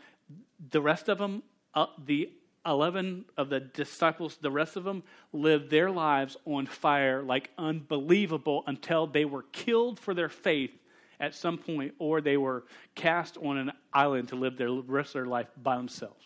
the 0.71 0.81
rest 0.81 1.07
of 1.07 1.17
them, 1.17 1.43
uh, 1.73 1.85
the 2.03 2.29
11 2.67 3.25
of 3.37 3.49
the 3.49 3.59
disciples, 3.59 4.37
the 4.37 4.51
rest 4.51 4.75
of 4.75 4.83
them 4.83 5.03
lived 5.31 5.69
their 5.69 5.89
lives 5.89 6.37
on 6.45 6.65
fire 6.65 7.23
like 7.23 7.49
unbelievable 7.57 8.63
until 8.67 9.07
they 9.07 9.25
were 9.25 9.43
killed 9.51 9.99
for 9.99 10.13
their 10.13 10.29
faith 10.29 10.71
at 11.19 11.33
some 11.33 11.57
point 11.57 11.93
or 11.97 12.21
they 12.21 12.37
were 12.37 12.65
cast 12.93 13.37
on 13.37 13.57
an 13.57 13.71
island 13.93 14.29
to 14.29 14.35
live 14.35 14.57
their 14.57 14.71
rest 14.71 15.09
of 15.09 15.13
their 15.13 15.25
life 15.25 15.47
by 15.61 15.77
themselves. 15.77 16.23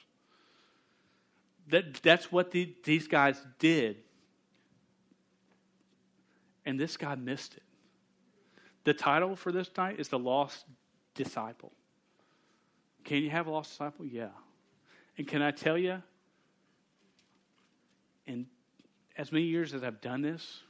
That, 1.69 2.01
that's 2.01 2.31
what 2.31 2.51
the, 2.51 2.73
these 2.83 3.07
guys 3.07 3.39
did. 3.59 3.97
And 6.65 6.79
this 6.79 6.97
guy 6.97 7.15
missed 7.15 7.55
it. 7.55 7.63
The 8.83 8.93
title 8.93 9.35
for 9.35 9.51
this 9.51 9.69
night 9.77 9.99
is 9.99 10.09
The 10.09 10.19
Lost 10.19 10.65
Disciple. 11.13 11.71
Can 13.03 13.23
you 13.23 13.29
have 13.29 13.47
a 13.47 13.51
lost 13.51 13.71
disciple? 13.71 14.05
Yeah. 14.05 14.29
And 15.17 15.27
can 15.27 15.41
I 15.41 15.51
tell 15.51 15.77
you, 15.77 16.01
in 18.25 18.45
as 19.17 19.31
many 19.31 19.45
years 19.45 19.73
as 19.73 19.83
I've 19.83 20.01
done 20.01 20.21
this, 20.21 20.61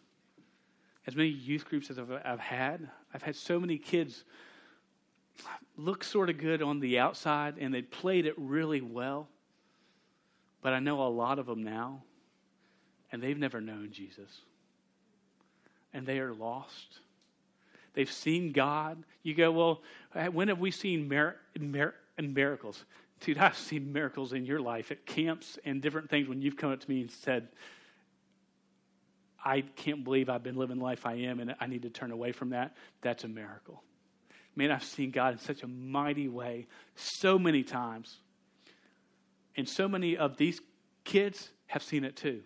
as 1.08 1.16
many 1.16 1.30
youth 1.30 1.66
groups 1.66 1.90
as 1.90 2.00
I've, 2.00 2.12
I've 2.24 2.40
had, 2.40 2.90
I've 3.14 3.24
had 3.24 3.36
so 3.36 3.60
many 3.60 3.78
kids 3.78 4.24
look 5.78 6.04
sort 6.04 6.30
of 6.30 6.38
good 6.38 6.62
on 6.62 6.80
the 6.80 7.00
outside 7.00 7.56
and 7.60 7.74
they 7.74 7.82
played 7.82 8.26
it 8.26 8.34
really 8.38 8.82
well. 8.82 9.28
But 10.62 10.74
I 10.74 10.80
know 10.80 11.02
a 11.02 11.10
lot 11.10 11.40
of 11.40 11.48
them 11.48 11.64
now, 11.64 12.04
and 13.12 13.22
they've 13.22 13.38
never 13.38 13.60
known 13.60 13.90
Jesus. 13.92 14.42
And 15.94 16.06
they 16.06 16.20
are 16.20 16.34
lost. 16.34 17.00
They've 17.94 18.12
seen 18.12 18.52
God. 18.52 19.04
You 19.24 19.34
go, 19.34 19.52
well, 19.52 19.82
when 20.32 20.48
have 20.50 20.60
we 20.60 20.72
seen 20.72 21.08
mir- 21.08 21.38
mir- 21.60 21.96
miracles? 22.22 22.86
Dude, 23.22 23.38
I've 23.38 23.58
seen 23.58 23.94
miracles 23.94 24.34
in 24.34 24.46
your 24.46 24.60
life 24.60 24.92
at 24.92 25.06
camps 25.06 25.60
and 25.64 25.82
different 25.82 26.10
things 26.10 26.28
when 26.28 26.42
you've 26.42 26.58
come 26.58 26.72
up 26.72 26.80
to 26.80 26.90
me 26.90 27.02
and 27.02 27.12
said, 27.12 27.50
I 29.44 29.62
can't 29.62 30.04
believe 30.04 30.30
I've 30.30 30.44
been 30.44 30.56
living 30.56 30.78
the 30.78 30.84
life 30.84 31.06
I 31.06 31.14
am 31.14 31.40
and 31.40 31.56
I 31.60 31.68
need 31.68 31.84
to 31.84 31.90
turn 31.90 32.12
away 32.12 32.32
from 32.32 32.50
that. 32.50 32.76
That's 33.02 33.24
a 33.24 33.28
miracle. 33.28 33.84
Man, 34.56 34.72
I've 34.72 34.84
seen 34.84 35.12
God 35.12 35.34
in 35.34 35.40
such 35.40 35.64
a 35.64 35.68
mighty 35.68 36.28
way 36.28 36.68
so 36.96 37.40
many 37.40 37.64
times. 37.64 38.18
And 39.56 39.68
so 39.68 39.88
many 39.88 40.18
of 40.18 40.38
these 40.38 40.60
kids 41.04 41.50
have 41.68 41.84
seen 41.84 42.04
it 42.04 42.16
too. 42.16 42.42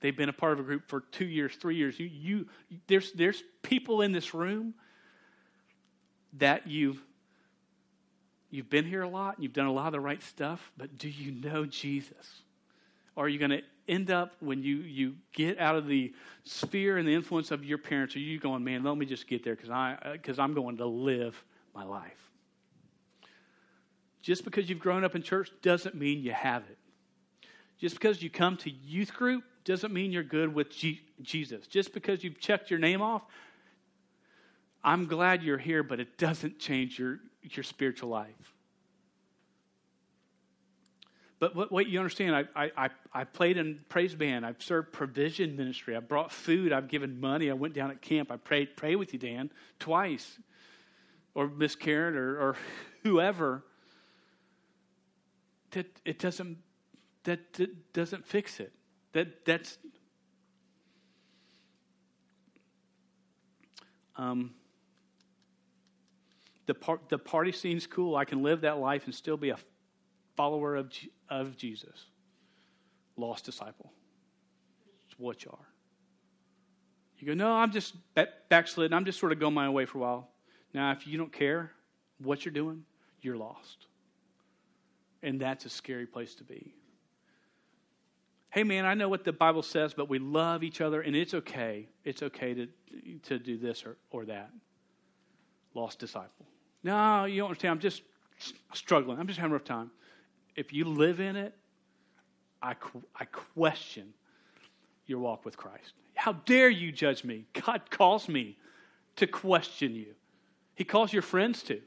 They've 0.00 0.16
been 0.16 0.28
a 0.28 0.34
part 0.34 0.52
of 0.52 0.60
a 0.60 0.62
group 0.64 0.88
for 0.88 1.00
two 1.00 1.24
years, 1.24 1.54
three 1.56 1.76
years. 1.76 1.98
You, 1.98 2.06
you, 2.06 2.46
there's, 2.88 3.12
there's 3.12 3.42
people 3.62 4.02
in 4.02 4.12
this 4.12 4.34
room 4.34 4.74
that 6.34 6.66
you've, 6.66 7.00
you've 8.54 8.70
been 8.70 8.84
here 8.84 9.02
a 9.02 9.08
lot, 9.08 9.36
and 9.36 9.42
you've 9.42 9.52
done 9.52 9.66
a 9.66 9.72
lot 9.72 9.86
of 9.86 9.92
the 9.92 10.00
right 10.00 10.22
stuff, 10.22 10.72
but 10.76 10.96
do 10.96 11.08
you 11.08 11.32
know 11.32 11.66
Jesus? 11.66 12.42
Or 13.16 13.26
are 13.26 13.28
you 13.28 13.38
going 13.38 13.50
to 13.50 13.62
end 13.86 14.10
up 14.10 14.32
when 14.40 14.62
you, 14.62 14.76
you 14.76 15.14
get 15.32 15.58
out 15.58 15.76
of 15.76 15.86
the 15.86 16.12
sphere 16.44 16.96
and 16.96 17.06
the 17.06 17.14
influence 17.14 17.50
of 17.50 17.64
your 17.64 17.78
parents? 17.78 18.16
Are 18.16 18.20
you 18.20 18.38
going, 18.38 18.64
man, 18.64 18.82
let 18.82 18.96
me 18.96 19.06
just 19.06 19.26
get 19.26 19.44
there 19.44 19.54
because 19.54 19.98
because 20.12 20.38
uh, 20.38 20.42
I'm 20.42 20.54
going 20.54 20.78
to 20.78 20.86
live 20.86 21.42
my 21.74 21.84
life? 21.84 22.30
Just 24.22 24.44
because 24.44 24.68
you've 24.70 24.78
grown 24.78 25.04
up 25.04 25.14
in 25.14 25.22
church 25.22 25.50
doesn't 25.60 25.94
mean 25.94 26.22
you 26.22 26.32
have 26.32 26.62
it. 26.70 26.78
Just 27.78 27.96
because 27.96 28.22
you 28.22 28.30
come 28.30 28.56
to 28.58 28.70
youth 28.70 29.12
group 29.12 29.44
doesn't 29.64 29.92
mean 29.92 30.12
you're 30.12 30.22
good 30.22 30.54
with 30.54 30.70
G- 30.70 31.02
Jesus. 31.22 31.66
Just 31.66 31.92
because 31.92 32.24
you've 32.24 32.40
checked 32.40 32.70
your 32.70 32.78
name 32.78 33.02
off, 33.02 33.22
I'm 34.82 35.06
glad 35.06 35.42
you're 35.42 35.58
here, 35.58 35.82
but 35.82 36.00
it 36.00 36.18
doesn't 36.18 36.58
change 36.58 36.98
your, 36.98 37.20
your 37.52 37.64
spiritual 37.64 38.08
life. 38.08 38.54
But 41.40 41.54
what, 41.54 41.70
what 41.70 41.86
you 41.86 41.98
understand, 41.98 42.48
I, 42.54 42.70
I, 42.76 42.90
I 43.12 43.24
played 43.24 43.56
in 43.56 43.80
praise 43.88 44.14
band. 44.14 44.46
I've 44.46 44.62
served 44.62 44.92
provision 44.92 45.56
ministry. 45.56 45.96
I 45.96 46.00
brought 46.00 46.32
food. 46.32 46.72
I've 46.72 46.88
given 46.88 47.20
money. 47.20 47.50
I 47.50 47.54
went 47.54 47.74
down 47.74 47.90
at 47.90 48.00
camp. 48.00 48.30
I 48.30 48.36
prayed, 48.36 48.76
pray 48.76 48.96
with 48.96 49.12
you, 49.12 49.18
Dan, 49.18 49.50
twice. 49.78 50.38
Or 51.34 51.48
Miss 51.48 51.74
Karen 51.74 52.16
or, 52.16 52.38
or 52.38 52.56
whoever 53.02 53.64
that 55.72 55.86
it 56.04 56.18
doesn't 56.18 56.58
that, 57.24 57.52
that 57.54 57.92
doesn't 57.92 58.26
fix 58.26 58.60
it. 58.60 58.72
That 59.12 59.44
that's 59.44 59.78
um, 64.16 64.54
the 66.66 66.74
part 66.74 67.08
the 67.08 67.18
party 67.18 67.52
scene's 67.52 67.86
cool. 67.86 68.16
I 68.16 68.24
can 68.24 68.42
live 68.42 68.62
that 68.62 68.78
life 68.78 69.04
and 69.04 69.14
still 69.14 69.36
be 69.36 69.50
a 69.50 69.58
follower 70.36 70.76
of 70.76 70.92
of 71.28 71.56
Jesus, 71.56 72.06
lost 73.16 73.44
disciple. 73.44 73.92
It's 75.06 75.18
what 75.18 75.44
you 75.44 75.50
are. 75.52 75.68
You 77.18 77.28
go, 77.28 77.34
no, 77.34 77.52
I'm 77.52 77.72
just 77.72 77.94
backslidden. 78.48 78.94
I'm 78.94 79.04
just 79.04 79.18
sort 79.18 79.32
of 79.32 79.40
going 79.40 79.54
my 79.54 79.70
way 79.70 79.86
for 79.86 79.98
a 79.98 80.00
while. 80.02 80.28
Now, 80.74 80.92
if 80.92 81.06
you 81.06 81.16
don't 81.16 81.32
care 81.32 81.70
what 82.18 82.44
you're 82.44 82.52
doing, 82.52 82.84
you're 83.22 83.36
lost. 83.36 83.86
And 85.22 85.40
that's 85.40 85.64
a 85.64 85.70
scary 85.70 86.06
place 86.06 86.34
to 86.34 86.44
be. 86.44 86.74
Hey, 88.50 88.62
man, 88.62 88.84
I 88.84 88.94
know 88.94 89.08
what 89.08 89.24
the 89.24 89.32
Bible 89.32 89.62
says, 89.62 89.94
but 89.94 90.08
we 90.08 90.18
love 90.18 90.62
each 90.62 90.80
other, 90.80 91.00
and 91.00 91.16
it's 91.16 91.34
okay. 91.34 91.88
It's 92.04 92.22
okay 92.22 92.54
to, 92.54 92.68
to 93.22 93.38
do 93.38 93.56
this 93.56 93.84
or, 93.84 93.96
or 94.10 94.26
that. 94.26 94.50
Lost 95.74 95.98
disciple. 95.98 96.46
No, 96.84 97.24
you 97.24 97.38
don't 97.38 97.48
understand. 97.48 97.72
I'm 97.72 97.80
just 97.80 98.02
struggling. 98.74 99.18
I'm 99.18 99.26
just 99.26 99.38
having 99.38 99.52
a 99.52 99.54
rough 99.54 99.64
time. 99.64 99.90
If 100.54 100.72
you 100.72 100.84
live 100.84 101.18
in 101.18 101.34
it, 101.34 101.54
I, 102.62 102.76
I 103.16 103.24
question 103.24 104.12
your 105.06 105.18
walk 105.18 105.44
with 105.44 105.56
Christ. 105.56 105.94
How 106.14 106.32
dare 106.32 106.70
you 106.70 106.92
judge 106.92 107.24
me? 107.24 107.46
God 107.66 107.90
calls 107.90 108.28
me 108.28 108.56
to 109.16 109.26
question 109.26 109.94
you. 109.94 110.14
He 110.74 110.84
calls 110.84 111.12
your 111.12 111.22
friends 111.22 111.62
to. 111.64 111.80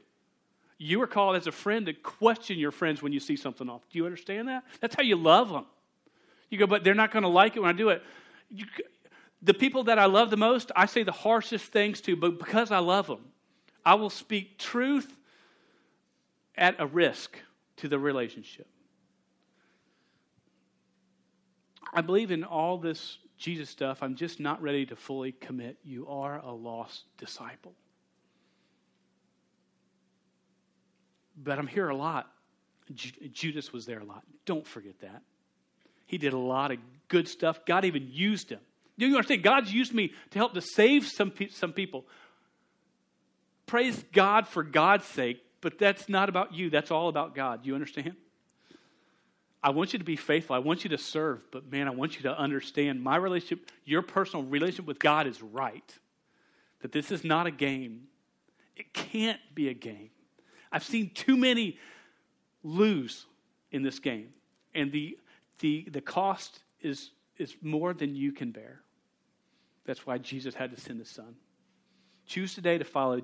You 0.78 1.02
are 1.02 1.06
called 1.06 1.36
as 1.36 1.46
a 1.46 1.52
friend 1.52 1.86
to 1.86 1.92
question 1.92 2.58
your 2.58 2.70
friends 2.70 3.02
when 3.02 3.12
you 3.12 3.20
see 3.20 3.36
something 3.36 3.68
off. 3.68 3.82
Do 3.90 3.98
you 3.98 4.04
understand 4.04 4.48
that? 4.48 4.64
That's 4.80 4.94
how 4.94 5.02
you 5.02 5.16
love 5.16 5.48
them. 5.48 5.66
You 6.50 6.58
go, 6.58 6.66
but 6.66 6.84
they're 6.84 6.94
not 6.94 7.10
going 7.10 7.24
to 7.24 7.28
like 7.28 7.56
it 7.56 7.60
when 7.60 7.68
I 7.68 7.72
do 7.72 7.88
it. 7.88 8.02
You, 8.50 8.64
the 9.42 9.54
people 9.54 9.84
that 9.84 9.98
I 9.98 10.06
love 10.06 10.30
the 10.30 10.36
most, 10.36 10.70
I 10.74 10.86
say 10.86 11.02
the 11.02 11.12
harshest 11.12 11.66
things 11.66 12.00
to, 12.02 12.16
but 12.16 12.38
because 12.38 12.70
I 12.70 12.78
love 12.78 13.06
them, 13.06 13.24
I 13.88 13.94
will 13.94 14.10
speak 14.10 14.58
truth 14.58 15.10
at 16.58 16.78
a 16.78 16.86
risk 16.86 17.38
to 17.78 17.88
the 17.88 17.98
relationship. 17.98 18.66
I 21.94 22.02
believe 22.02 22.30
in 22.30 22.44
all 22.44 22.76
this 22.76 23.16
Jesus 23.38 23.70
stuff. 23.70 24.02
I'm 24.02 24.14
just 24.14 24.40
not 24.40 24.60
ready 24.60 24.84
to 24.84 24.94
fully 24.94 25.32
commit. 25.32 25.78
You 25.82 26.06
are 26.06 26.38
a 26.38 26.52
lost 26.52 27.04
disciple. 27.16 27.72
But 31.42 31.58
I'm 31.58 31.66
here 31.66 31.88
a 31.88 31.96
lot. 31.96 32.30
Judas 32.94 33.72
was 33.72 33.86
there 33.86 34.00
a 34.00 34.04
lot. 34.04 34.22
Don't 34.44 34.66
forget 34.66 35.00
that. 35.00 35.22
He 36.04 36.18
did 36.18 36.34
a 36.34 36.38
lot 36.38 36.72
of 36.72 36.78
good 37.08 37.26
stuff. 37.26 37.64
God 37.64 37.86
even 37.86 38.06
used 38.12 38.50
him. 38.50 38.60
Do 38.98 39.06
You 39.06 39.16
understand? 39.16 39.42
God's 39.42 39.72
used 39.72 39.94
me 39.94 40.12
to 40.32 40.38
help 40.38 40.52
to 40.52 40.60
save 40.60 41.06
some, 41.06 41.30
pe- 41.30 41.48
some 41.48 41.72
people. 41.72 42.04
Praise 43.68 44.02
God 44.12 44.48
for 44.48 44.64
God's 44.64 45.04
sake, 45.04 45.44
but 45.60 45.78
that's 45.78 46.08
not 46.08 46.28
about 46.28 46.54
you. 46.54 46.70
That's 46.70 46.90
all 46.90 47.08
about 47.08 47.34
God. 47.34 47.62
Do 47.62 47.68
you 47.68 47.74
understand? 47.74 48.16
I 49.62 49.70
want 49.70 49.92
you 49.92 49.98
to 49.98 50.04
be 50.04 50.16
faithful. 50.16 50.56
I 50.56 50.60
want 50.60 50.84
you 50.84 50.90
to 50.90 50.98
serve, 50.98 51.42
but 51.50 51.70
man, 51.70 51.86
I 51.86 51.90
want 51.90 52.16
you 52.16 52.22
to 52.22 52.36
understand 52.36 53.02
my 53.02 53.16
relationship, 53.16 53.70
your 53.84 54.00
personal 54.00 54.46
relationship 54.46 54.86
with 54.86 54.98
God 54.98 55.26
is 55.26 55.42
right. 55.42 55.98
That 56.80 56.92
this 56.92 57.10
is 57.10 57.24
not 57.24 57.46
a 57.46 57.50
game. 57.50 58.04
It 58.74 58.94
can't 58.94 59.40
be 59.54 59.68
a 59.68 59.74
game. 59.74 60.10
I've 60.72 60.84
seen 60.84 61.10
too 61.10 61.36
many 61.36 61.76
lose 62.62 63.26
in 63.70 63.82
this 63.82 63.98
game, 63.98 64.30
and 64.74 64.90
the, 64.90 65.18
the, 65.58 65.86
the 65.90 66.00
cost 66.00 66.60
is, 66.80 67.10
is 67.36 67.54
more 67.60 67.92
than 67.92 68.16
you 68.16 68.32
can 68.32 68.50
bear. 68.50 68.80
That's 69.84 70.06
why 70.06 70.16
Jesus 70.16 70.54
had 70.54 70.74
to 70.74 70.80
send 70.80 71.00
his 71.00 71.10
son. 71.10 71.34
Choose 72.28 72.54
today 72.54 72.76
to 72.76 72.84
follow 72.84 73.20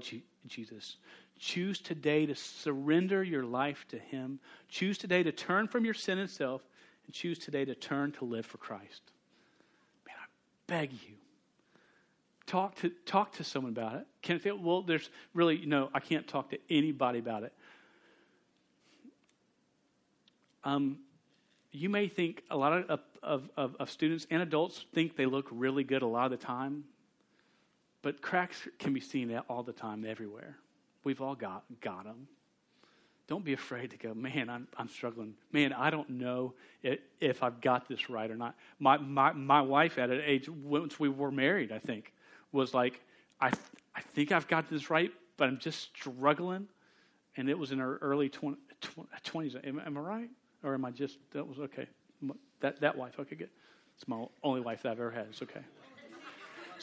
Jesus. 0.47 0.97
Choose 1.39 1.79
today 1.79 2.25
to 2.25 2.35
surrender 2.35 3.23
your 3.23 3.45
life 3.45 3.85
to 3.89 3.99
Him. 3.99 4.41
Choose 4.69 4.97
today 4.97 5.23
to 5.23 5.31
turn 5.31 5.69
from 5.69 5.85
your 5.85 5.95
sin 5.95 6.19
and 6.19 6.31
self, 6.31 6.63
and 7.05 7.15
choose 7.15 7.39
today 7.39 7.67
to 7.67 7.75
turn 7.75 8.13
to 8.13 8.25
live 8.25 8.47
for 8.47 8.57
Christ. 8.57 9.03
Man, 10.07 10.17
I 10.19 10.27
beg 10.67 10.93
you. 10.93 11.17
Talk 12.47 12.77
to, 12.77 12.91
talk 13.05 13.33
to 13.35 13.45
someone 13.45 13.73
about 13.73 13.97
it. 13.97 14.07
Can 14.23 14.41
say, 14.41 14.53
well, 14.53 14.81
there's 14.81 15.11
really, 15.35 15.67
no, 15.67 15.91
I 15.93 16.01
can't 16.01 16.27
talk 16.27 16.51
to 16.51 16.59
anybody 16.71 17.19
about 17.19 17.43
it. 17.43 17.53
Um, 20.65 20.99
you 21.73 21.91
may 21.91 22.09
think 22.09 22.43
a 22.51 22.57
lot 22.57 22.73
of, 22.73 23.01
of, 23.23 23.51
of, 23.55 23.77
of 23.79 23.91
students 23.91 24.27
and 24.31 24.41
adults 24.41 24.87
think 24.95 25.15
they 25.15 25.27
look 25.27 25.47
really 25.51 25.85
good 25.85 26.01
a 26.01 26.07
lot 26.07 26.25
of 26.25 26.31
the 26.39 26.43
time, 26.43 26.85
but 28.05 28.21
cracks 28.21 28.69
can 28.79 28.93
be 28.93 29.01
seen 29.01 29.35
all 29.49 29.63
the 29.63 29.73
time, 29.73 30.05
everywhere. 30.07 30.59
We've 31.05 31.23
all 31.23 31.35
got, 31.35 31.65
got 31.81 32.05
them. 32.05 32.29
Don't 33.27 33.43
be 33.43 33.55
afraid 33.55 33.93
to 33.93 33.97
go, 33.97 34.13
man, 34.13 34.51
I'm, 34.51 34.69
I'm 34.77 34.89
struggling. 34.89 35.33
Man, 35.53 35.73
I 35.73 35.89
don't 35.89 36.11
know 36.11 36.53
if, 36.83 37.01
if 37.19 37.43
I've 37.43 37.63
got 37.63 37.89
this 37.89 38.11
right 38.11 38.31
or 38.31 38.37
not. 38.37 38.57
My, 38.79 38.99
my, 38.99 39.33
my 39.33 39.63
wife, 39.63 39.97
at 39.97 40.11
an 40.11 40.21
age, 40.23 40.51
once 40.51 41.01
we 41.01 41.09
were 41.09 41.31
married, 41.31 41.73
I 41.73 41.79
think, 41.79 42.13
was 42.53 42.75
like, 42.75 43.01
I, 43.41 43.51
I 43.97 44.03
think 44.03 44.33
I've 44.33 44.49
got 44.49 44.69
this 44.69 44.91
right, 44.91 45.11
but 45.39 45.49
I'm 45.49 45.59
just 45.59 45.81
struggling. 45.81 46.69
And 47.39 47.49
it 47.49 47.59
was 47.59 47.73
in 47.73 47.79
her 47.79 47.97
early 48.03 48.29
20, 48.29 48.59
20s. 49.25 49.67
Am, 49.67 49.81
am 49.81 49.97
I 49.97 50.01
right? 50.01 50.31
Or 50.63 50.75
am 50.75 50.85
I 50.85 50.91
just, 50.91 51.17
that 51.31 51.49
was 51.49 51.59
okay. 51.59 51.87
That, 52.61 52.83
that 52.83 52.99
wife, 52.99 53.15
okay, 53.19 53.35
good. 53.35 53.51
It's 53.97 54.07
my 54.07 54.27
only 54.43 54.61
wife 54.61 54.83
that 54.83 54.93
I've 54.93 55.01
ever 55.01 55.11
had. 55.11 55.29
It's 55.31 55.41
okay. 55.41 55.63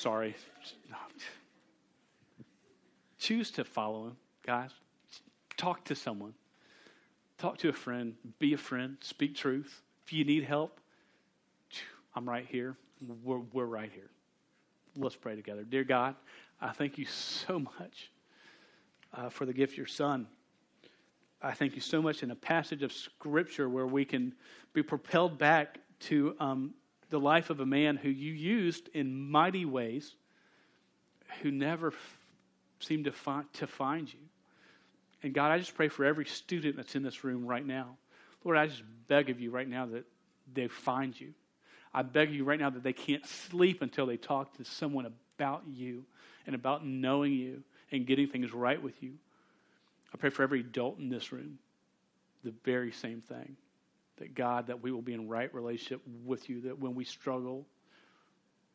Sorry. 0.01 0.35
Choose 3.19 3.51
to 3.51 3.63
follow 3.63 4.07
him, 4.07 4.17
guys. 4.43 4.71
Talk 5.57 5.85
to 5.85 5.95
someone. 5.95 6.33
Talk 7.37 7.59
to 7.59 7.69
a 7.69 7.73
friend. 7.73 8.15
Be 8.39 8.53
a 8.53 8.57
friend. 8.57 8.97
Speak 9.01 9.35
truth. 9.35 9.83
If 10.03 10.11
you 10.11 10.25
need 10.25 10.43
help, 10.43 10.79
I'm 12.15 12.27
right 12.27 12.47
here. 12.49 12.77
We're, 13.23 13.41
we're 13.53 13.65
right 13.65 13.91
here. 13.93 14.09
Let's 14.97 15.15
pray 15.15 15.35
together. 15.35 15.61
Dear 15.61 15.83
God, 15.83 16.15
I 16.59 16.71
thank 16.71 16.97
you 16.97 17.05
so 17.05 17.59
much 17.59 18.09
uh, 19.13 19.29
for 19.29 19.45
the 19.45 19.53
gift 19.53 19.73
of 19.73 19.77
your 19.77 19.85
son. 19.85 20.25
I 21.43 21.51
thank 21.51 21.75
you 21.75 21.81
so 21.81 22.01
much 22.01 22.23
in 22.23 22.31
a 22.31 22.35
passage 22.35 22.81
of 22.81 22.91
Scripture 22.91 23.69
where 23.69 23.85
we 23.85 24.05
can 24.05 24.33
be 24.73 24.81
propelled 24.81 25.37
back 25.37 25.77
to 25.99 26.35
um, 26.39 26.73
the 27.11 27.19
life 27.19 27.49
of 27.49 27.59
a 27.59 27.65
man 27.65 27.97
who 27.97 28.09
you 28.09 28.33
used 28.33 28.89
in 28.93 29.29
mighty 29.29 29.65
ways, 29.65 30.15
who 31.41 31.51
never 31.51 31.93
seemed 32.79 33.05
to 33.05 33.11
find, 33.11 33.45
to 33.53 33.67
find 33.67 34.11
you. 34.11 34.19
And 35.21 35.33
God, 35.33 35.51
I 35.51 35.59
just 35.59 35.75
pray 35.75 35.89
for 35.89 36.03
every 36.03 36.25
student 36.25 36.77
that's 36.77 36.95
in 36.95 37.03
this 37.03 37.23
room 37.23 37.45
right 37.45 37.65
now. 37.65 37.97
Lord, 38.43 38.57
I 38.57 38.65
just 38.65 38.81
beg 39.07 39.29
of 39.29 39.39
you 39.39 39.51
right 39.51 39.67
now 39.67 39.85
that 39.87 40.05
they 40.51 40.67
find 40.67 41.19
you. 41.19 41.33
I 41.93 42.01
beg 42.01 42.31
you 42.31 42.43
right 42.43 42.59
now 42.59 42.69
that 42.69 42.81
they 42.81 42.93
can't 42.93 43.25
sleep 43.25 43.81
until 43.81 44.05
they 44.05 44.17
talk 44.17 44.57
to 44.57 44.65
someone 44.65 45.05
about 45.37 45.63
you 45.71 46.05
and 46.47 46.55
about 46.55 46.85
knowing 46.85 47.33
you 47.33 47.61
and 47.91 48.07
getting 48.07 48.27
things 48.27 48.53
right 48.53 48.81
with 48.81 49.03
you. 49.03 49.11
I 50.13 50.17
pray 50.17 50.29
for 50.29 50.43
every 50.43 50.61
adult 50.61 50.97
in 50.97 51.09
this 51.09 51.31
room, 51.31 51.59
the 52.43 52.53
very 52.63 52.91
same 52.91 53.21
thing. 53.21 53.57
That 54.21 54.35
God, 54.35 54.67
that 54.67 54.83
we 54.83 54.91
will 54.91 55.01
be 55.01 55.13
in 55.13 55.27
right 55.27 55.51
relationship 55.51 56.01
with 56.23 56.47
you, 56.47 56.61
that 56.61 56.77
when 56.79 56.93
we 56.93 57.03
struggle, 57.05 57.65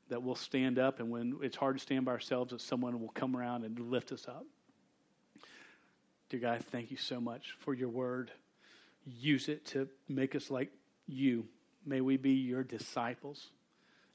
that 0.09 0.21
we'll 0.21 0.35
stand 0.35 0.79
up, 0.79 0.99
and 0.99 1.09
when 1.09 1.39
it's 1.41 1.57
hard 1.57 1.77
to 1.77 1.83
stand 1.83 2.05
by 2.05 2.11
ourselves, 2.11 2.51
that 2.51 2.61
someone 2.61 3.01
will 3.01 3.11
come 3.11 3.37
around 3.37 3.65
and 3.65 3.79
lift 3.79 4.11
us 4.11 4.27
up. 4.27 4.45
Dear 6.31 6.41
God, 6.41 6.65
thank 6.73 6.91
you 6.91 6.97
so 6.97 7.21
much 7.21 7.55
for 7.61 7.75
your 7.75 7.89
word. 7.89 8.33
Use 9.05 9.49
it 9.49 9.65
to 9.67 9.89
make 10.09 10.35
us 10.35 10.51
like 10.51 10.73
you. 11.07 11.47
May 11.85 12.01
we 12.01 12.17
be 12.17 12.33
your 12.33 12.65
disciples 12.65 13.51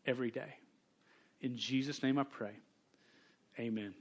every 0.05 0.31
day. 0.31 0.55
In 1.39 1.55
Jesus' 1.55 2.03
name 2.03 2.19
I 2.19 2.23
pray. 2.23 2.51
Amen. 3.57 3.93